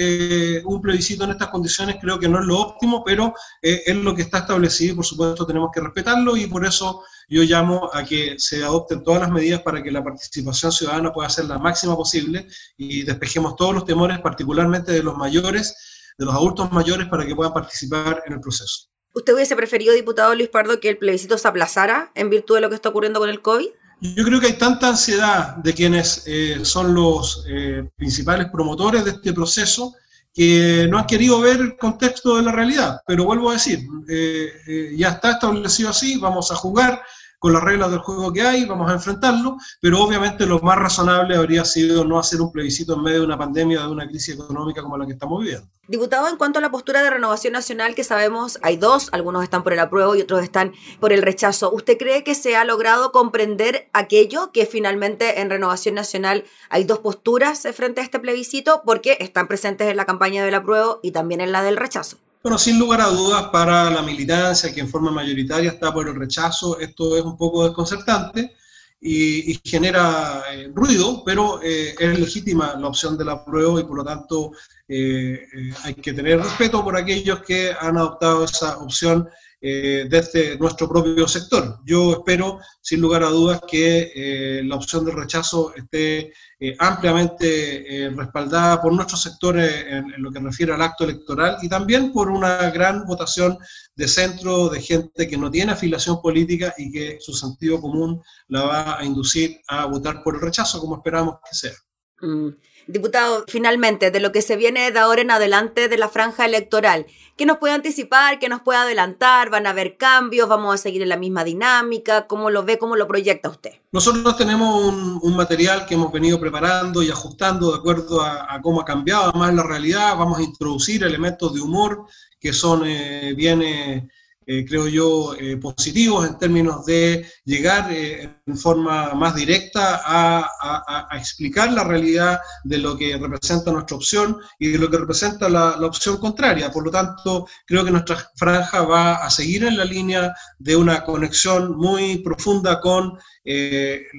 un 0.65 0.81
plebiscito 0.81 1.25
en 1.25 1.31
estas 1.31 1.49
condiciones 1.49 1.97
creo 2.01 2.17
que 2.17 2.27
no 2.27 2.39
es 2.39 2.45
lo 2.45 2.59
óptimo, 2.59 3.03
pero 3.05 3.33
es 3.61 3.95
lo 3.95 4.15
que 4.15 4.23
está 4.23 4.39
establecido 4.39 4.93
y 4.93 4.95
por 4.95 5.05
supuesto 5.05 5.45
tenemos 5.45 5.69
que 5.71 5.81
respetarlo 5.81 6.35
y 6.35 6.47
por 6.47 6.65
eso 6.65 7.03
yo 7.27 7.43
llamo 7.43 7.89
a 7.93 8.03
que 8.03 8.35
se 8.37 8.63
adopten 8.63 9.03
todas 9.03 9.21
las 9.21 9.31
medidas 9.31 9.61
para 9.61 9.81
que 9.81 9.91
la 9.91 10.03
participación 10.03 10.71
ciudadana 10.71 11.11
pueda 11.11 11.29
ser 11.29 11.45
la 11.45 11.57
máxima 11.57 11.95
posible 11.95 12.47
y 12.77 13.03
despejemos 13.03 13.55
todos 13.55 13.73
los 13.73 13.85
temores, 13.85 14.19
particularmente 14.19 14.91
de 14.91 15.03
los 15.03 15.15
mayores, 15.15 15.75
de 16.17 16.25
los 16.25 16.33
adultos 16.33 16.71
mayores, 16.71 17.07
para 17.07 17.25
que 17.25 17.35
puedan 17.35 17.53
participar 17.53 18.23
en 18.25 18.33
el 18.33 18.39
proceso. 18.39 18.89
¿Usted 19.13 19.33
hubiese 19.33 19.55
preferido, 19.55 19.93
diputado 19.93 20.35
Luis 20.35 20.49
Pardo, 20.49 20.79
que 20.79 20.89
el 20.89 20.97
plebiscito 20.97 21.37
se 21.37 21.47
aplazara 21.47 22.11
en 22.15 22.29
virtud 22.29 22.55
de 22.55 22.61
lo 22.61 22.69
que 22.69 22.75
está 22.75 22.89
ocurriendo 22.89 23.19
con 23.19 23.29
el 23.29 23.41
COVID? 23.41 23.67
Yo 24.01 24.23
creo 24.25 24.39
que 24.39 24.47
hay 24.47 24.57
tanta 24.57 24.89
ansiedad 24.89 25.55
de 25.55 25.73
quienes 25.73 26.23
eh, 26.25 26.59
son 26.63 26.93
los 26.93 27.45
eh, 27.47 27.89
principales 27.95 28.47
promotores 28.51 29.05
de 29.05 29.11
este 29.11 29.33
proceso 29.33 29.95
que 30.35 30.85
no 30.89 30.99
han 30.99 31.05
querido 31.05 31.39
ver 31.39 31.61
el 31.61 31.77
contexto 31.77 32.35
de 32.35 32.43
la 32.43 32.51
realidad. 32.51 32.99
Pero 33.07 33.23
vuelvo 33.23 33.49
a 33.49 33.53
decir, 33.53 33.79
eh, 34.09 34.51
eh, 34.67 34.91
ya 34.97 35.11
está 35.11 35.31
establecido 35.31 35.89
así, 35.89 36.17
vamos 36.17 36.51
a 36.51 36.55
jugar 36.55 37.01
con 37.45 37.53
las 37.53 37.63
reglas 37.63 37.91
del 37.91 37.99
juego 37.99 38.33
que 38.33 38.41
hay, 38.41 38.65
vamos 38.65 38.89
a 38.89 38.95
enfrentarlo, 38.95 39.57
pero 39.79 40.01
obviamente 40.01 40.47
lo 40.47 40.57
más 40.61 40.79
razonable 40.79 41.35
habría 41.35 41.63
sido 41.63 42.03
no 42.03 42.17
hacer 42.17 42.41
un 42.41 42.51
plebiscito 42.51 42.95
en 42.95 43.03
medio 43.03 43.19
de 43.19 43.25
una 43.27 43.37
pandemia, 43.37 43.81
de 43.81 43.87
una 43.87 44.07
crisis 44.07 44.33
económica 44.33 44.81
como 44.81 44.97
la 44.97 45.05
que 45.05 45.11
estamos 45.11 45.43
viviendo. 45.43 45.67
Diputado, 45.87 46.27
en 46.27 46.37
cuanto 46.37 46.57
a 46.57 46.61
la 46.63 46.71
postura 46.71 47.03
de 47.03 47.11
Renovación 47.11 47.53
Nacional, 47.53 47.93
que 47.93 48.03
sabemos 48.03 48.57
hay 48.63 48.77
dos, 48.77 49.09
algunos 49.11 49.43
están 49.43 49.61
por 49.61 49.73
el 49.73 49.79
apruebo 49.79 50.15
y 50.15 50.21
otros 50.21 50.41
están 50.41 50.73
por 50.99 51.13
el 51.13 51.21
rechazo, 51.21 51.71
¿usted 51.71 51.99
cree 51.99 52.23
que 52.23 52.33
se 52.33 52.55
ha 52.55 52.65
logrado 52.65 53.11
comprender 53.11 53.89
aquello 53.93 54.51
que 54.51 54.65
finalmente 54.65 55.39
en 55.39 55.51
Renovación 55.51 55.93
Nacional 55.93 56.45
hay 56.69 56.83
dos 56.83 56.97
posturas 56.97 57.67
frente 57.75 58.01
a 58.01 58.03
este 58.03 58.19
plebiscito 58.19 58.81
porque 58.83 59.17
están 59.19 59.47
presentes 59.47 59.87
en 59.87 59.97
la 59.97 60.05
campaña 60.05 60.43
del 60.43 60.55
apruebo 60.55 60.99
y 61.03 61.11
también 61.11 61.41
en 61.41 61.51
la 61.51 61.61
del 61.61 61.77
rechazo? 61.77 62.17
Bueno, 62.45 62.59
sin 62.59 62.77
lugar 62.77 63.01
a 63.01 63.07
dudas, 63.07 63.47
para 63.51 63.89
la 63.89 64.03
militancia, 64.03 64.71
que 64.71 64.79
en 64.79 64.87
forma 64.87 65.09
mayoritaria 65.09 65.71
está 65.71 65.91
por 65.91 66.07
el 66.07 66.13
rechazo, 66.13 66.79
esto 66.79 67.17
es 67.17 67.23
un 67.23 67.35
poco 67.35 67.65
desconcertante 67.65 68.53
y, 69.01 69.59
genera 69.63 70.43
eh, 70.53 70.69
ruido, 70.71 71.23
pero 71.25 71.59
eh, 71.63 71.95
es 71.97 72.19
legítima 72.19 72.75
la 72.79 72.89
opción 72.89 73.17
del 73.17 73.29
apruebo 73.29 73.79
y 73.79 73.83
por 73.85 73.97
lo 73.97 74.03
tanto 74.03 74.51
eh, 74.87 75.39
hay 75.85 75.95
que 75.95 76.13
tener 76.13 76.37
respeto 76.39 76.83
por 76.83 76.95
aquellos 76.95 77.39
que 77.41 77.71
han 77.79 77.97
adoptado 77.97 78.43
esa 78.43 78.77
opción 78.77 79.27
desde 79.61 80.57
nuestro 80.59 80.87
propio 80.87 81.27
sector. 81.27 81.79
Yo 81.85 82.13
espero, 82.13 82.59
sin 82.81 83.01
lugar 83.01 83.23
a 83.23 83.29
dudas, 83.29 83.61
que 83.67 84.61
la 84.63 84.75
opción 84.75 85.05
del 85.05 85.15
rechazo 85.15 85.73
esté 85.75 86.31
eh, 86.57 86.73
ampliamente 86.79 88.05
eh, 88.05 88.09
respaldada 88.11 88.81
por 88.81 88.93
nuestros 88.93 89.21
sectores 89.21 89.85
en, 89.89 90.05
lo 90.19 90.31
que 90.31 90.39
refiere 90.39 90.71
al 90.71 90.81
acto 90.81 91.03
electoral 91.03 91.57
y 91.61 91.67
también 91.67 92.13
por 92.13 92.29
una 92.29 92.69
gran 92.69 93.05
votación 93.05 93.57
de 93.93 94.07
centro 94.07 94.69
de 94.69 94.81
gente 94.81 95.27
que 95.27 95.37
no 95.37 95.51
tiene 95.51 95.73
afiliación 95.73 96.21
política 96.21 96.73
y 96.77 96.89
que 96.91 97.17
su 97.19 97.33
sentido 97.33 97.81
común 97.81 98.21
la 98.47 98.63
va 98.63 98.99
a 98.99 99.03
inducir 99.03 99.59
a 99.67 99.85
votar 99.85 100.23
por 100.23 100.35
el 100.35 100.41
rechazo, 100.41 100.79
como 100.79 100.95
esperamos 100.95 101.35
que 101.49 101.55
sea. 101.57 101.73
Mm. 102.21 102.49
Diputado, 102.87 103.45
finalmente, 103.47 104.11
de 104.11 104.19
lo 104.19 104.31
que 104.31 104.43
se 104.43 104.55
viene 104.55 104.91
de 104.91 104.99
ahora 104.99 105.21
en 105.21 105.31
adelante 105.31 105.87
de 105.87 105.97
la 105.97 106.07
franja 106.07 106.45
electoral, 106.45 107.07
¿qué 107.35 107.45
nos 107.45 107.57
puede 107.57 107.73
anticipar? 107.73 108.37
¿Qué 108.37 108.47
nos 108.47 108.61
puede 108.61 108.77
adelantar? 108.77 109.49
¿Van 109.49 109.65
a 109.65 109.71
haber 109.71 109.97
cambios? 109.97 110.47
¿Vamos 110.47 110.75
a 110.75 110.77
seguir 110.77 111.01
en 111.01 111.09
la 111.09 111.17
misma 111.17 111.43
dinámica? 111.43 112.27
¿Cómo 112.27 112.51
lo 112.51 112.63
ve? 112.63 112.77
¿Cómo 112.77 112.95
lo 112.95 113.07
proyecta 113.07 113.49
usted? 113.49 113.71
Nosotros 113.91 114.37
tenemos 114.37 114.93
un, 115.21 115.35
material 115.35 115.85
que 115.85 115.95
hemos 115.95 116.11
venido 116.11 116.39
preparando 116.39 117.01
y 117.01 117.09
ajustando 117.09 117.71
de 117.71 117.77
acuerdo 117.79 118.21
a, 118.21 118.59
cómo 118.61 118.81
ha 118.81 118.85
cambiado 118.85 119.33
más 119.33 119.53
la 119.53 119.63
realidad. 119.63 120.15
Vamos 120.17 120.39
a 120.39 120.43
introducir 120.43 121.03
elementos 121.03 121.53
de 121.53 121.61
humor 121.61 122.05
que 122.39 122.53
son 122.53 122.83
eh, 122.85 123.33
bien... 123.35 123.61
Eh, 123.61 124.07
eh, 124.47 124.63
creo 124.67 124.87
yo, 124.87 125.33
eh, 125.39 125.57
positivos 125.57 126.27
en 126.27 126.37
términos 126.37 126.85
de 126.85 127.25
llegar 127.45 127.91
eh, 127.91 128.41
en 128.45 128.57
forma 128.57 129.13
más 129.15 129.33
directa 129.35 130.01
a, 130.05 131.07
explicar 131.17 131.71
la 131.71 131.83
realidad 131.83 132.39
de 132.63 132.77
lo 132.77 132.95
que 132.97 133.17
representa 133.17 133.71
nuestra 133.71 133.97
opción 133.97 134.37
y 134.59 134.69
de 134.69 134.77
lo 134.77 134.89
que 134.89 134.97
representa 134.97 135.49
la, 135.49 135.75
la, 135.79 135.87
opción 135.87 136.17
contraria. 136.17 136.71
Por 136.71 136.85
lo 136.85 136.91
tanto, 136.91 137.47
creo 137.65 137.83
que 137.83 137.91
nuestra 137.91 138.29
franja 138.35 138.83
va 138.83 139.15
a 139.15 139.29
seguir 139.29 139.63
en 139.63 139.77
la 139.77 139.85
línea 139.85 140.33
de 140.59 140.75
una 140.75 141.03
conexión 141.03 141.75
muy 141.77 142.19
profunda 142.19 142.79
con 142.79 143.17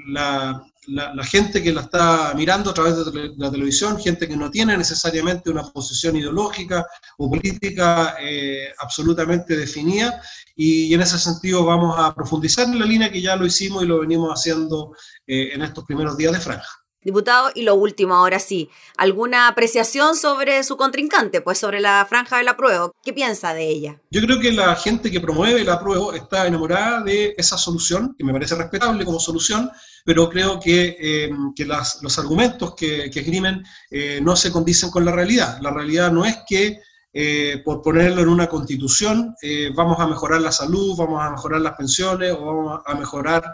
la, 0.08 0.62
la, 0.88 1.24
gente 1.24 1.62
que 1.62 1.72
la 1.72 1.82
está 1.82 2.32
mirando 2.34 2.70
a 2.70 2.74
través 2.74 2.96
de 2.96 3.32
la 3.36 3.50
televisión, 3.50 3.98
gente 3.98 4.28
que 4.28 4.36
no 4.36 4.50
tiene 4.50 4.76
necesariamente 4.76 5.50
una 5.50 5.64
posición 5.64 6.16
ideológica 6.16 6.86
o 7.18 7.28
política 7.30 8.16
eh, 8.20 8.68
absolutamente 8.78 9.56
definida, 9.56 10.20
y, 10.54 10.94
en 10.94 11.00
ese 11.00 11.18
sentido 11.18 11.64
vamos 11.64 11.96
a 11.98 12.14
profundizar 12.14 12.66
en 12.66 12.78
la 12.78 12.86
línea 12.86 13.10
que 13.10 13.20
ya 13.20 13.36
lo 13.36 13.46
hicimos 13.46 13.82
y 13.82 13.86
lo 13.86 14.00
venimos 14.00 14.30
haciendo 14.30 14.92
eh, 15.26 15.50
en 15.52 15.62
estos 15.62 15.84
primeros 15.84 16.16
días 16.16 16.32
de 16.32 16.40
franja. 16.40 16.85
Diputado, 17.06 17.52
y 17.54 17.62
lo 17.62 17.76
último, 17.76 18.16
ahora 18.16 18.40
sí, 18.40 18.68
¿alguna 18.96 19.46
apreciación 19.46 20.16
sobre 20.16 20.64
su 20.64 20.76
contrincante, 20.76 21.40
pues 21.40 21.56
sobre 21.56 21.78
la 21.78 22.04
franja 22.08 22.38
del 22.38 22.48
apruebo? 22.48 22.96
¿Qué 23.00 23.12
piensa 23.12 23.54
de 23.54 23.68
ella? 23.68 24.00
Yo 24.10 24.20
creo 24.22 24.40
que 24.40 24.50
la 24.50 24.74
gente 24.74 25.08
que 25.08 25.20
promueve 25.20 25.60
el 25.60 25.68
apruebo 25.68 26.14
está 26.14 26.48
enamorada 26.48 27.04
de 27.04 27.32
esa 27.38 27.56
solución, 27.56 28.16
que 28.18 28.24
me 28.24 28.32
parece 28.32 28.56
respetable 28.56 29.04
como 29.04 29.20
solución, 29.20 29.70
pero 30.04 30.28
creo 30.28 30.58
que, 30.58 30.96
eh, 30.98 31.30
que 31.54 31.64
los 31.64 32.18
argumentos 32.18 32.74
que, 32.74 33.08
que 33.08 33.20
esgrimen 33.20 33.62
eh, 33.88 34.18
no 34.20 34.34
se 34.34 34.50
condicen 34.50 34.90
con 34.90 35.04
la 35.04 35.12
realidad. 35.12 35.60
La 35.60 35.70
realidad 35.70 36.10
no 36.10 36.24
es 36.24 36.38
que 36.48 36.80
eh, 37.12 37.62
por 37.64 37.82
ponerlo 37.82 38.20
en 38.20 38.28
una 38.28 38.48
constitución, 38.48 39.32
vamos 39.76 40.00
a 40.00 40.08
mejorar 40.08 40.40
la 40.40 40.50
salud, 40.50 40.96
vamos 40.98 41.22
a 41.22 41.30
mejorar 41.30 41.60
las 41.60 41.76
pensiones 41.76 42.32
o 42.32 42.44
vamos 42.44 42.82
a 42.84 42.94
mejorar 42.96 43.44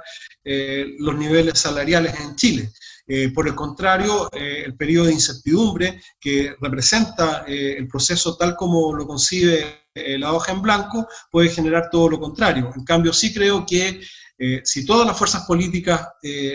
los 0.42 1.14
niveles 1.16 1.58
salariales 1.58 2.18
en 2.18 2.34
Chile. 2.34 2.72
Eh, 3.06 3.32
por 3.32 3.48
el 3.48 3.54
contrario, 3.54 4.28
eh, 4.32 4.62
el 4.64 4.76
periodo 4.76 5.06
de 5.06 5.14
incertidumbre 5.14 6.00
que 6.20 6.54
representa 6.60 7.44
eh, 7.46 7.76
el 7.76 7.88
proceso 7.88 8.36
tal 8.36 8.54
como 8.54 8.94
lo 8.94 9.06
concibe 9.06 9.80
la 9.94 10.32
hoja 10.32 10.52
en 10.52 10.62
blanco 10.62 11.06
puede 11.30 11.50
generar 11.50 11.90
todo 11.90 12.08
lo 12.08 12.18
contrario. 12.18 12.72
En 12.74 12.82
cambio, 12.82 13.12
sí 13.12 13.34
creo 13.34 13.66
que 13.66 14.00
si 14.64 14.86
todas 14.86 15.06
las 15.06 15.18
fuerzas 15.18 15.44
políticas, 15.44 16.08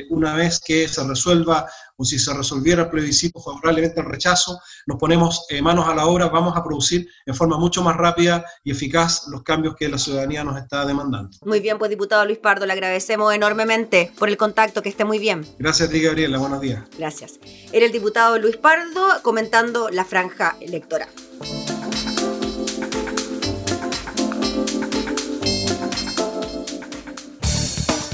una 0.09 0.33
vez 0.33 0.59
que 0.59 0.87
se 0.87 1.07
resuelva 1.07 1.69
o 1.97 2.05
si 2.05 2.19
se 2.19 2.33
resolviera 2.33 2.83
el 2.83 2.89
plebiscito 2.89 3.39
favorablemente 3.39 3.99
al 3.99 4.05
rechazo, 4.05 4.59
nos 4.85 4.97
ponemos 4.97 5.45
eh, 5.49 5.61
manos 5.61 5.87
a 5.87 5.95
la 5.95 6.05
obra, 6.05 6.29
vamos 6.29 6.55
a 6.55 6.63
producir 6.63 7.09
en 7.25 7.35
forma 7.35 7.57
mucho 7.57 7.83
más 7.83 7.95
rápida 7.97 8.45
y 8.63 8.71
eficaz 8.71 9.27
los 9.27 9.43
cambios 9.43 9.75
que 9.75 9.89
la 9.89 9.97
ciudadanía 9.97 10.43
nos 10.43 10.57
está 10.57 10.85
demandando. 10.85 11.35
Muy 11.43 11.59
bien, 11.59 11.77
pues 11.77 11.89
diputado 11.89 12.23
Luis 12.25 12.37
Pardo, 12.37 12.65
le 12.65 12.73
agradecemos 12.73 13.33
enormemente 13.33 14.11
por 14.17 14.29
el 14.29 14.37
contacto, 14.37 14.81
que 14.81 14.89
esté 14.89 15.05
muy 15.05 15.19
bien. 15.19 15.45
Gracias 15.59 15.89
a 15.89 15.91
ti, 15.91 16.01
Gabriela, 16.01 16.37
buenos 16.37 16.61
días. 16.61 16.83
Gracias. 16.97 17.39
Era 17.71 17.85
el 17.85 17.91
diputado 17.91 18.37
Luis 18.37 18.57
Pardo 18.57 19.21
comentando 19.23 19.89
la 19.89 20.05
franja 20.05 20.55
electoral. 20.61 21.09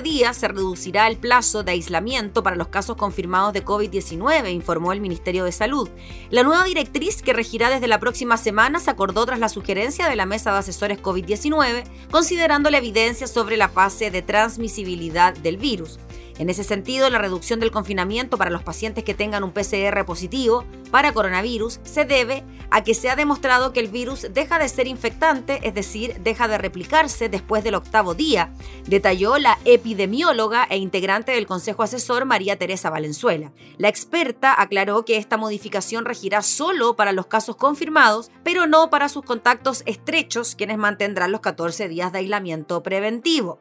Días 0.00 0.36
se 0.38 0.48
reducirá 0.48 1.06
el 1.08 1.18
plazo 1.18 1.62
de 1.62 1.72
aislamiento 1.72 2.42
para 2.42 2.56
los 2.56 2.68
casos 2.68 2.96
confirmados 2.96 3.52
de 3.52 3.64
COVID-19, 3.64 4.52
informó 4.52 4.92
el 4.92 5.00
Ministerio 5.00 5.44
de 5.44 5.52
Salud. 5.52 5.90
La 6.30 6.42
nueva 6.44 6.64
directriz 6.64 7.20
que 7.20 7.32
regirá 7.32 7.68
desde 7.68 7.88
la 7.88 8.00
próxima 8.00 8.36
semana 8.36 8.80
se 8.80 8.90
acordó 8.90 9.26
tras 9.26 9.38
la 9.38 9.48
sugerencia 9.48 10.08
de 10.08 10.16
la 10.16 10.24
Mesa 10.24 10.52
de 10.52 10.58
Asesores 10.58 11.02
COVID-19, 11.02 11.84
considerando 12.10 12.70
la 12.70 12.78
evidencia 12.78 13.26
sobre 13.26 13.56
la 13.56 13.68
fase 13.68 14.10
de 14.10 14.22
transmisibilidad 14.22 15.34
del 15.34 15.58
virus. 15.58 15.98
En 16.38 16.50
ese 16.50 16.64
sentido, 16.64 17.10
la 17.10 17.18
reducción 17.18 17.60
del 17.60 17.70
confinamiento 17.70 18.38
para 18.38 18.50
los 18.50 18.62
pacientes 18.62 19.04
que 19.04 19.14
tengan 19.14 19.44
un 19.44 19.52
PCR 19.52 20.04
positivo 20.04 20.64
para 20.90 21.12
coronavirus 21.12 21.80
se 21.84 22.04
debe 22.04 22.44
a 22.70 22.82
que 22.82 22.94
se 22.94 23.10
ha 23.10 23.16
demostrado 23.16 23.72
que 23.72 23.80
el 23.80 23.88
virus 23.88 24.26
deja 24.32 24.58
de 24.58 24.68
ser 24.68 24.86
infectante, 24.86 25.60
es 25.62 25.74
decir, 25.74 26.20
deja 26.20 26.48
de 26.48 26.58
replicarse 26.58 27.28
después 27.28 27.64
del 27.64 27.74
octavo 27.74 28.14
día, 28.14 28.52
detalló 28.86 29.38
la 29.38 29.58
epidemióloga 29.64 30.66
e 30.70 30.78
integrante 30.78 31.32
del 31.32 31.46
Consejo 31.46 31.82
Asesor 31.82 32.24
María 32.24 32.58
Teresa 32.58 32.90
Valenzuela. 32.90 33.52
La 33.78 33.88
experta 33.88 34.60
aclaró 34.60 35.04
que 35.04 35.16
esta 35.16 35.36
modificación 35.36 36.04
regirá 36.04 36.42
solo 36.42 36.96
para 36.96 37.12
los 37.12 37.26
casos 37.26 37.56
confirmados, 37.56 38.30
pero 38.42 38.66
no 38.66 38.90
para 38.90 39.08
sus 39.08 39.24
contactos 39.24 39.82
estrechos, 39.86 40.54
quienes 40.54 40.78
mantendrán 40.78 41.32
los 41.32 41.40
14 41.40 41.88
días 41.88 42.12
de 42.12 42.18
aislamiento 42.18 42.82
preventivo. 42.82 43.58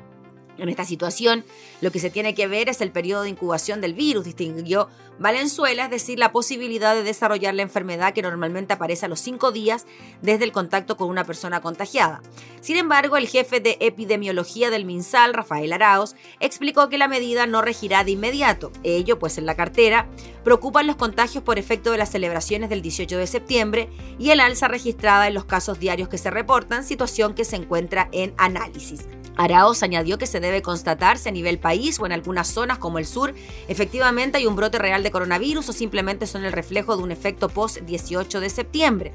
En 0.62 0.70
esta 0.70 0.86
situación, 0.86 1.44
lo 1.82 1.92
que 1.92 2.00
se 2.00 2.12
tiene 2.12 2.36
que 2.36 2.46
ver 2.46 2.70
es 2.70 2.82
el 2.82 2.92
periodo 2.92 3.24
de 3.24 3.30
incubación 3.30 3.82
del 3.82 3.96
virus, 3.96 4.26
distinguió 4.26 4.90
Valenzuela, 5.18 5.86
es 5.86 5.90
decir, 5.90 6.20
la 6.20 6.32
posibilidad 6.32 6.94
de 6.94 7.02
desarrollar 7.02 7.56
la 7.56 7.64
enfermedad 7.64 8.14
que 8.14 8.22
normalmente 8.22 8.74
aparece 8.74 9.08
a 9.08 9.10
los 9.10 9.20
cinco 9.20 9.52
días 9.52 9.88
desde 10.22 10.44
el 10.44 10.52
contacto 10.52 10.98
con 10.98 11.10
una 11.10 11.24
persona 11.24 11.62
contagiada. 11.62 12.22
Sin 12.62 12.78
embargo, 12.78 13.18
el 13.18 13.28
jefe 13.28 13.60
de 13.60 13.78
epidemiología 13.80 14.70
del 14.70 14.86
MinSal, 14.86 15.34
Rafael 15.34 15.74
Arauz, 15.74 16.14
explicó 16.40 16.90
que 16.90 17.00
la 17.00 17.08
medida 17.08 17.48
no 17.48 17.64
regirá 17.64 18.04
de 18.04 18.12
inmediato. 18.12 18.72
Ello, 18.84 19.18
pues 19.18 19.40
en 19.40 19.48
la 19.48 19.56
cartera, 19.56 20.08
preocupan 20.44 20.86
los 20.86 20.96
contagios 20.96 21.44
por 21.44 21.58
efecto 21.58 21.92
de 21.92 21.98
las 21.98 22.12
celebraciones 22.12 22.70
del 22.70 22.84
18 22.84 23.18
de 23.18 23.26
septiembre 23.26 23.90
y 24.20 24.30
el 24.30 24.40
alza 24.40 24.68
registrada 24.68 25.28
en 25.28 25.34
los 25.34 25.46
casos 25.46 25.80
diarios 25.80 26.08
que 26.08 26.20
se 26.20 26.30
reportan, 26.30 26.84
situación 26.84 27.34
que 27.34 27.46
se 27.46 27.56
encuentra 27.56 28.10
en 28.12 28.36
análisis. 28.38 29.08
Araoz 29.42 29.82
añadió 29.82 30.20
que 30.20 30.28
se 30.28 30.40
debe 30.40 30.62
constatarse 30.62 31.30
a 31.30 31.32
nivel 31.32 31.58
país 31.58 32.00
o 32.00 32.06
en 32.06 32.12
algunas 32.12 32.48
zonas 32.48 32.78
como 32.78 33.00
el 33.00 33.08
sur, 33.08 33.34
efectivamente 33.68 34.38
hay 34.38 34.46
un 34.46 34.56
brote 34.56 34.78
real 34.78 35.02
de 35.02 35.10
coronavirus 35.10 35.68
o 35.68 35.74
simplemente 35.74 36.28
son 36.28 36.46
el 36.46 36.52
reflejo 36.52 36.96
de 36.96 37.02
un 37.02 37.12
efecto 37.12 37.50
post-18 37.50 38.40
de 38.40 38.50
septiembre. 38.52 39.14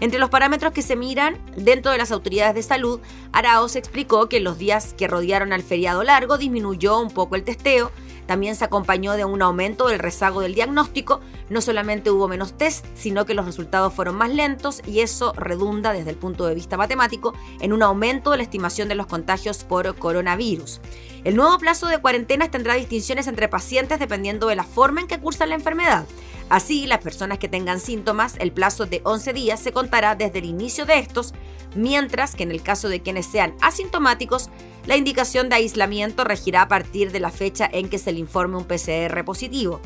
Entre 0.00 0.18
los 0.18 0.30
parámetros 0.30 0.72
que 0.72 0.80
se 0.80 0.96
miran 0.96 1.36
dentro 1.58 1.92
de 1.92 1.98
las 1.98 2.10
autoridades 2.10 2.54
de 2.54 2.62
salud, 2.62 3.00
Araoz 3.32 3.76
explicó 3.76 4.30
que 4.30 4.38
en 4.38 4.44
los 4.44 4.56
días 4.56 4.94
que 4.94 5.08
rodearon 5.08 5.52
al 5.52 5.62
feriado 5.62 6.02
largo 6.04 6.38
disminuyó 6.38 6.98
un 6.98 7.10
poco 7.10 7.36
el 7.36 7.44
testeo, 7.44 7.92
también 8.26 8.56
se 8.56 8.64
acompañó 8.64 9.12
de 9.12 9.24
un 9.24 9.42
aumento 9.42 9.88
del 9.88 9.98
rezago 9.98 10.40
del 10.40 10.54
diagnóstico. 10.54 11.20
No 11.48 11.60
solamente 11.60 12.10
hubo 12.10 12.28
menos 12.28 12.56
test, 12.58 12.84
sino 12.94 13.24
que 13.24 13.34
los 13.34 13.46
resultados 13.46 13.92
fueron 13.92 14.16
más 14.16 14.30
lentos 14.30 14.82
y 14.86 15.00
eso 15.00 15.32
redunda 15.34 15.92
desde 15.92 16.10
el 16.10 16.16
punto 16.16 16.46
de 16.46 16.54
vista 16.54 16.76
matemático 16.76 17.34
en 17.60 17.72
un 17.72 17.82
aumento 17.82 18.32
de 18.32 18.38
la 18.38 18.42
estimación 18.42 18.88
de 18.88 18.96
los 18.96 19.06
contagios 19.06 19.64
por 19.64 19.94
coronavirus. 19.96 20.80
El 21.24 21.36
nuevo 21.36 21.58
plazo 21.58 21.86
de 21.86 21.98
cuarentenas 21.98 22.50
tendrá 22.50 22.74
distinciones 22.74 23.26
entre 23.26 23.48
pacientes 23.48 23.98
dependiendo 23.98 24.46
de 24.48 24.56
la 24.56 24.64
forma 24.64 25.00
en 25.00 25.06
que 25.06 25.18
cursan 25.18 25.48
la 25.48 25.56
enfermedad. 25.56 26.06
Así, 26.48 26.86
las 26.86 27.00
personas 27.00 27.38
que 27.38 27.48
tengan 27.48 27.80
síntomas, 27.80 28.36
el 28.38 28.52
plazo 28.52 28.86
de 28.86 29.00
11 29.02 29.32
días 29.32 29.60
se 29.60 29.72
contará 29.72 30.14
desde 30.14 30.38
el 30.38 30.44
inicio 30.44 30.86
de 30.86 31.00
estos, 31.00 31.34
mientras 31.74 32.36
que 32.36 32.44
en 32.44 32.52
el 32.52 32.62
caso 32.62 32.88
de 32.88 33.02
quienes 33.02 33.26
sean 33.26 33.54
asintomáticos, 33.60 34.50
la 34.86 34.96
indicación 34.96 35.48
de 35.48 35.56
aislamiento 35.56 36.24
regirá 36.24 36.62
a 36.62 36.68
partir 36.68 37.12
de 37.12 37.20
la 37.20 37.30
fecha 37.30 37.68
en 37.70 37.88
que 37.88 37.98
se 37.98 38.12
le 38.12 38.20
informe 38.20 38.56
un 38.56 38.64
PCR 38.64 39.24
positivo. 39.24 39.80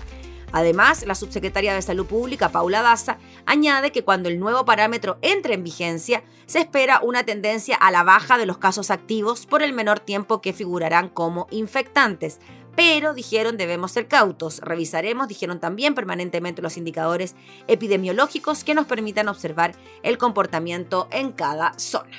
Además, 0.52 1.06
la 1.06 1.14
subsecretaria 1.14 1.74
de 1.74 1.82
Salud 1.82 2.06
Pública, 2.06 2.50
Paula 2.50 2.82
Daza, 2.82 3.18
añade 3.46 3.92
que 3.92 4.04
cuando 4.04 4.28
el 4.28 4.40
nuevo 4.40 4.64
parámetro 4.64 5.18
entre 5.22 5.54
en 5.54 5.64
vigencia, 5.64 6.22
se 6.46 6.58
espera 6.58 7.00
una 7.02 7.24
tendencia 7.24 7.76
a 7.76 7.90
la 7.90 8.02
baja 8.02 8.36
de 8.36 8.46
los 8.46 8.58
casos 8.58 8.90
activos 8.90 9.46
por 9.46 9.62
el 9.62 9.72
menor 9.72 10.00
tiempo 10.00 10.40
que 10.40 10.52
figurarán 10.52 11.08
como 11.08 11.46
infectantes. 11.50 12.40
Pero, 12.76 13.14
dijeron, 13.14 13.56
debemos 13.56 13.92
ser 13.92 14.08
cautos. 14.08 14.58
Revisaremos, 14.60 15.28
dijeron 15.28 15.60
también, 15.60 15.94
permanentemente 15.94 16.62
los 16.62 16.76
indicadores 16.76 17.36
epidemiológicos 17.68 18.64
que 18.64 18.74
nos 18.74 18.86
permitan 18.86 19.28
observar 19.28 19.74
el 20.02 20.18
comportamiento 20.18 21.08
en 21.10 21.32
cada 21.32 21.78
zona. 21.78 22.18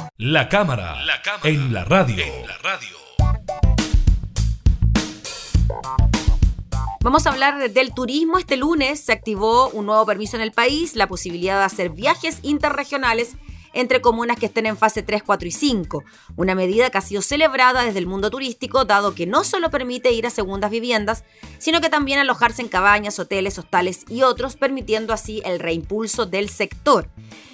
la 0.23 0.49
cámara, 0.49 0.97
en 1.45 1.73
la 1.73 1.83
radio. 1.83 2.23
Vamos 7.01 7.25
a 7.25 7.31
hablar 7.31 7.71
del 7.71 7.91
turismo. 7.95 8.37
Este 8.37 8.55
lunes 8.55 9.03
se 9.03 9.13
activó 9.13 9.69
un 9.69 9.87
nuevo 9.87 10.05
permiso 10.05 10.35
en 10.35 10.43
el 10.43 10.51
país, 10.51 10.95
la 10.95 11.07
posibilidad 11.07 11.57
de 11.57 11.65
hacer 11.65 11.89
viajes 11.89 12.37
interregionales 12.43 13.35
entre 13.73 14.01
comunas 14.01 14.37
que 14.37 14.47
estén 14.47 14.65
en 14.65 14.77
fase 14.77 15.03
3, 15.03 15.23
4 15.23 15.47
y 15.47 15.51
5, 15.51 16.03
una 16.35 16.55
medida 16.55 16.89
que 16.89 16.97
ha 16.97 17.01
sido 17.01 17.21
celebrada 17.21 17.83
desde 17.83 17.99
el 17.99 18.07
mundo 18.07 18.29
turístico, 18.29 18.85
dado 18.85 19.15
que 19.15 19.25
no 19.25 19.43
solo 19.43 19.69
permite 19.69 20.11
ir 20.11 20.25
a 20.27 20.29
segundas 20.29 20.71
viviendas, 20.71 21.23
sino 21.57 21.81
que 21.81 21.89
también 21.89 22.19
alojarse 22.19 22.61
en 22.61 22.67
cabañas, 22.67 23.19
hoteles, 23.19 23.57
hostales 23.57 24.05
y 24.09 24.23
otros, 24.23 24.55
permitiendo 24.55 25.13
así 25.13 25.41
el 25.45 25.59
reimpulso 25.59 26.25
del 26.25 26.49
sector. 26.49 27.09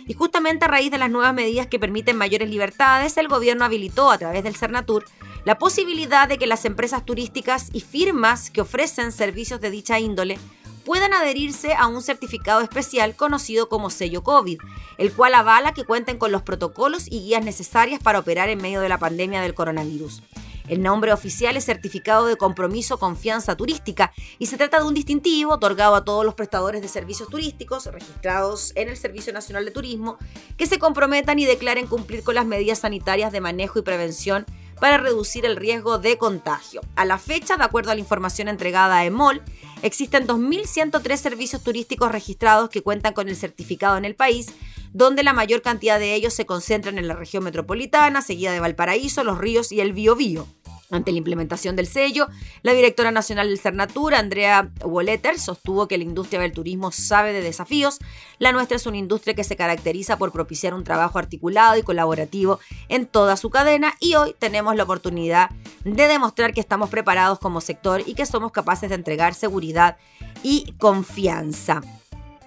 Y 0.08 0.14
justamente 0.14 0.66
a 0.66 0.70
raíz 0.70 0.90
de 0.90 0.98
las 0.98 1.12
nuevas 1.12 1.34
medidas 1.34 1.68
que 1.68 1.80
permiten 1.80 2.16
mayores 2.16 2.50
libertades, 2.50 3.18
el 3.18 3.28
gobierno 3.28 3.66
habilitó 3.66 4.10
a 4.10 4.18
través 4.18 4.44
del 4.44 4.56
Cernatur 4.56 5.06
la 5.44 5.58
posibilidad 5.58 6.28
de 6.28 6.38
que 6.38 6.48
las 6.48 6.66
empresas 6.66 7.06
turísticas 7.06 7.70
y 7.74 7.82
firmas 7.82 8.50
que 8.50 8.62
ofrecen 8.62 9.12
servicios 9.12 9.62
de 9.62 9.72
dicha 9.72 10.00
índole 10.00 10.38
puedan 10.88 11.12
adherirse 11.12 11.74
a 11.74 11.88
un 11.88 12.02
certificado 12.02 12.62
especial 12.62 13.14
conocido 13.14 13.68
como 13.68 13.90
sello 13.90 14.24
COVID, 14.24 14.58
el 14.98 15.12
cual 15.12 15.34
avala 15.34 15.74
que 15.74 15.84
cuenten 15.84 16.18
con 16.18 16.32
los 16.32 16.44
protocolos 16.44 17.08
y 17.12 17.20
guías 17.24 17.44
necesarias 17.44 18.02
para 18.02 18.20
operar 18.20 18.48
en 18.48 18.62
medio 18.62 18.80
de 18.80 18.88
la 18.88 18.98
pandemia 18.98 19.42
del 19.42 19.54
coronavirus. 19.54 20.24
El 20.70 20.82
nombre 20.82 21.12
oficial 21.12 21.58
es 21.58 21.66
Certificado 21.66 22.26
de 22.26 22.38
Compromiso 22.38 23.00
Confianza 23.00 23.58
Turística 23.58 24.14
y 24.40 24.46
se 24.46 24.56
trata 24.56 24.80
de 24.80 24.86
un 24.86 24.94
distintivo 24.94 25.56
otorgado 25.56 25.94
a 25.94 26.06
todos 26.06 26.24
los 26.24 26.36
prestadores 26.36 26.82
de 26.82 26.88
servicios 26.88 27.28
turísticos 27.28 27.88
registrados 27.88 28.72
en 28.76 28.88
el 28.88 28.96
Servicio 28.96 29.34
Nacional 29.34 29.66
de 29.66 29.72
Turismo 29.72 30.18
que 30.56 30.68
se 30.68 30.80
comprometan 30.80 31.38
y 31.38 31.44
declaren 31.44 31.88
cumplir 31.88 32.24
con 32.24 32.36
las 32.36 32.46
medidas 32.46 32.80
sanitarias 32.80 33.34
de 33.34 33.42
manejo 33.42 33.78
y 33.78 33.82
prevención 33.82 34.46
para 34.80 34.98
reducir 34.98 35.46
el 35.46 35.56
riesgo 35.56 35.98
de 35.98 36.18
contagio. 36.18 36.82
A 36.96 37.06
la 37.06 37.18
fecha, 37.18 37.58
de 37.58 37.64
acuerdo 37.64 37.92
a 37.92 37.96
la 37.96 38.02
información 38.02 38.48
entregada 38.48 38.98
a 38.98 39.06
EMOL, 39.06 39.42
existen 39.82 40.28
2.103 40.28 41.18
servicios 41.18 41.64
turísticos 41.64 42.12
registrados 42.12 42.70
que 42.70 42.84
cuentan 42.84 43.14
con 43.14 43.30
el 43.30 43.36
certificado 43.36 43.98
en 43.98 44.06
el 44.06 44.16
país, 44.16 44.48
donde 44.94 45.24
la 45.24 45.34
mayor 45.34 45.62
cantidad 45.62 46.00
de 46.00 46.14
ellos 46.14 46.34
se 46.34 46.46
concentran 46.46 46.98
en 46.98 47.08
la 47.08 47.16
región 47.16 47.44
metropolitana, 47.44 48.22
seguida 48.22 48.52
de 48.52 48.60
Valparaíso, 48.60 49.24
Los 49.24 49.38
Ríos 49.38 49.72
y 49.72 49.82
el 49.82 49.94
Biobío. 49.94 50.48
Ante 50.90 51.12
la 51.12 51.18
implementación 51.18 51.76
del 51.76 51.86
sello, 51.86 52.28
la 52.62 52.72
directora 52.72 53.12
nacional 53.12 53.50
del 53.50 53.60
Cernatur, 53.60 54.16
Andrea 54.16 54.72
Wolleter, 54.86 55.38
sostuvo 55.38 55.88
que 55.88 55.98
la 55.98 56.06
industria 56.06 56.40
del 56.40 56.54
turismo 56.54 56.94
sabe 56.94 57.34
de 57.34 57.42
desafíos. 57.42 58.00
La 58.40 58.54
nuestra 58.54 58.78
es 58.78 58.86
una 58.86 58.96
industria 58.96 59.34
que 59.34 59.44
se 59.44 59.58
caracteriza 59.58 60.18
por 60.18 60.32
propiciar 60.32 60.74
un 60.74 60.86
trabajo 60.86 61.20
articulado 61.20 61.78
y 61.78 61.84
colaborativo 61.84 62.60
en 62.88 63.06
toda 63.06 63.36
su 63.36 63.50
cadena 63.50 63.96
y 64.00 64.16
hoy 64.16 64.34
tenemos 64.40 64.78
la 64.78 64.84
oportunidad 64.84 65.50
de 65.84 66.08
demostrar 66.08 66.54
que 66.54 66.62
estamos 66.62 66.90
preparados 66.90 67.40
como 67.40 67.60
sector 67.60 68.02
y 68.06 68.14
que 68.14 68.26
somos 68.26 68.54
capaces 68.54 68.88
de 68.88 68.96
entregar 68.96 69.34
seguridad 69.34 69.98
y 70.42 70.74
confianza. 70.80 71.82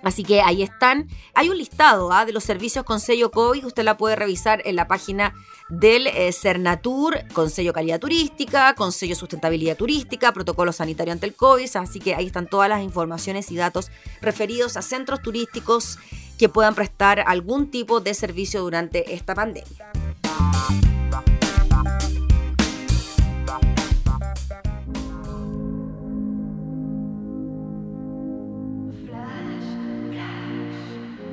Así 0.02 0.22
que 0.24 0.40
ahí 0.40 0.62
están. 0.62 1.08
Hay 1.34 1.48
un 1.48 1.58
listado 1.58 2.12
¿ah? 2.12 2.24
de 2.24 2.32
los 2.32 2.44
servicios 2.44 2.84
con 2.84 3.00
sello 3.00 3.30
COVID. 3.30 3.66
Usted 3.66 3.84
la 3.84 3.96
puede 3.96 4.16
revisar 4.16 4.62
en 4.64 4.76
la 4.76 4.88
página 4.88 5.34
del 5.68 6.06
eh, 6.06 6.32
Cernatur, 6.32 7.18
con 7.32 7.50
sello 7.50 7.72
calidad 7.72 8.00
turística, 8.00 8.74
con 8.74 8.92
sello 8.92 9.14
sustentabilidad 9.14 9.76
turística, 9.76 10.32
protocolo 10.32 10.72
sanitario 10.72 11.12
ante 11.12 11.26
el 11.26 11.34
COVID. 11.34 11.76
Así 11.76 12.00
que 12.00 12.14
ahí 12.14 12.26
están 12.26 12.48
todas 12.48 12.68
las 12.68 12.82
informaciones 12.82 13.50
y 13.50 13.56
datos 13.56 13.90
referidos 14.20 14.76
a 14.76 14.82
centros 14.82 15.22
turísticos 15.22 15.98
que 16.38 16.48
puedan 16.48 16.74
prestar 16.74 17.20
algún 17.26 17.70
tipo 17.70 18.00
de 18.00 18.14
servicio 18.14 18.62
durante 18.62 19.14
esta 19.14 19.34
pandemia. 19.34 19.92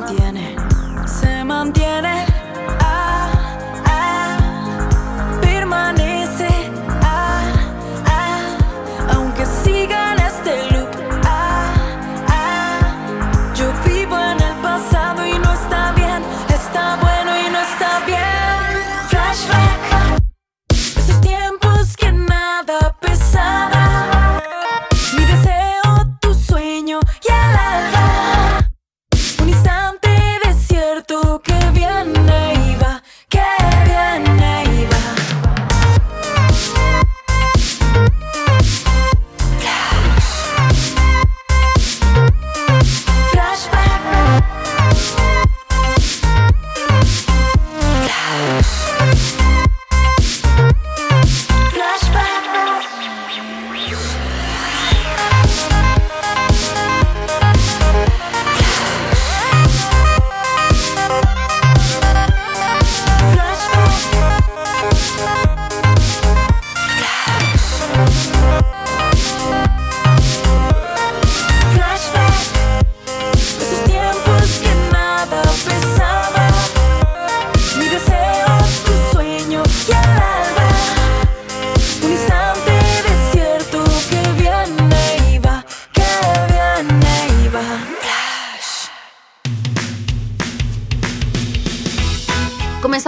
mantiene. 0.00 0.39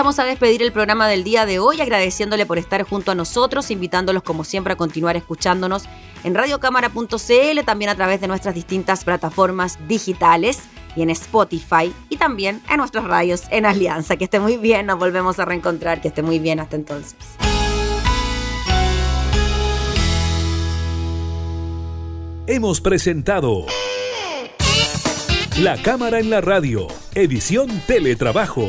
Comenzamos 0.02 0.26
a 0.26 0.28
despedir 0.28 0.62
el 0.64 0.72
programa 0.72 1.06
del 1.06 1.22
día 1.22 1.46
de 1.46 1.60
hoy 1.60 1.80
agradeciéndole 1.80 2.44
por 2.44 2.58
estar 2.58 2.82
junto 2.82 3.12
a 3.12 3.14
nosotros, 3.14 3.70
invitándolos 3.70 4.24
como 4.24 4.42
siempre 4.42 4.72
a 4.72 4.76
continuar 4.76 5.16
escuchándonos 5.16 5.84
en 6.24 6.34
radiocámara.cl, 6.34 7.64
también 7.64 7.88
a 7.88 7.94
través 7.94 8.20
de 8.20 8.26
nuestras 8.26 8.52
distintas 8.52 9.04
plataformas 9.04 9.78
digitales 9.86 10.58
y 10.96 11.02
en 11.02 11.10
Spotify 11.10 11.94
y 12.08 12.16
también 12.16 12.60
en 12.68 12.78
nuestros 12.78 13.04
radios 13.04 13.44
en 13.50 13.64
Alianza. 13.64 14.16
Que 14.16 14.24
esté 14.24 14.40
muy 14.40 14.56
bien, 14.56 14.86
nos 14.86 14.98
volvemos 14.98 15.38
a 15.38 15.44
reencontrar, 15.44 16.00
que 16.00 16.08
esté 16.08 16.22
muy 16.22 16.40
bien 16.40 16.58
hasta 16.58 16.74
entonces. 16.74 17.14
Hemos 22.48 22.80
presentado 22.80 23.66
La 25.60 25.80
Cámara 25.80 26.18
en 26.18 26.28
la 26.28 26.40
Radio, 26.40 26.88
edición 27.14 27.68
Teletrabajo. 27.86 28.68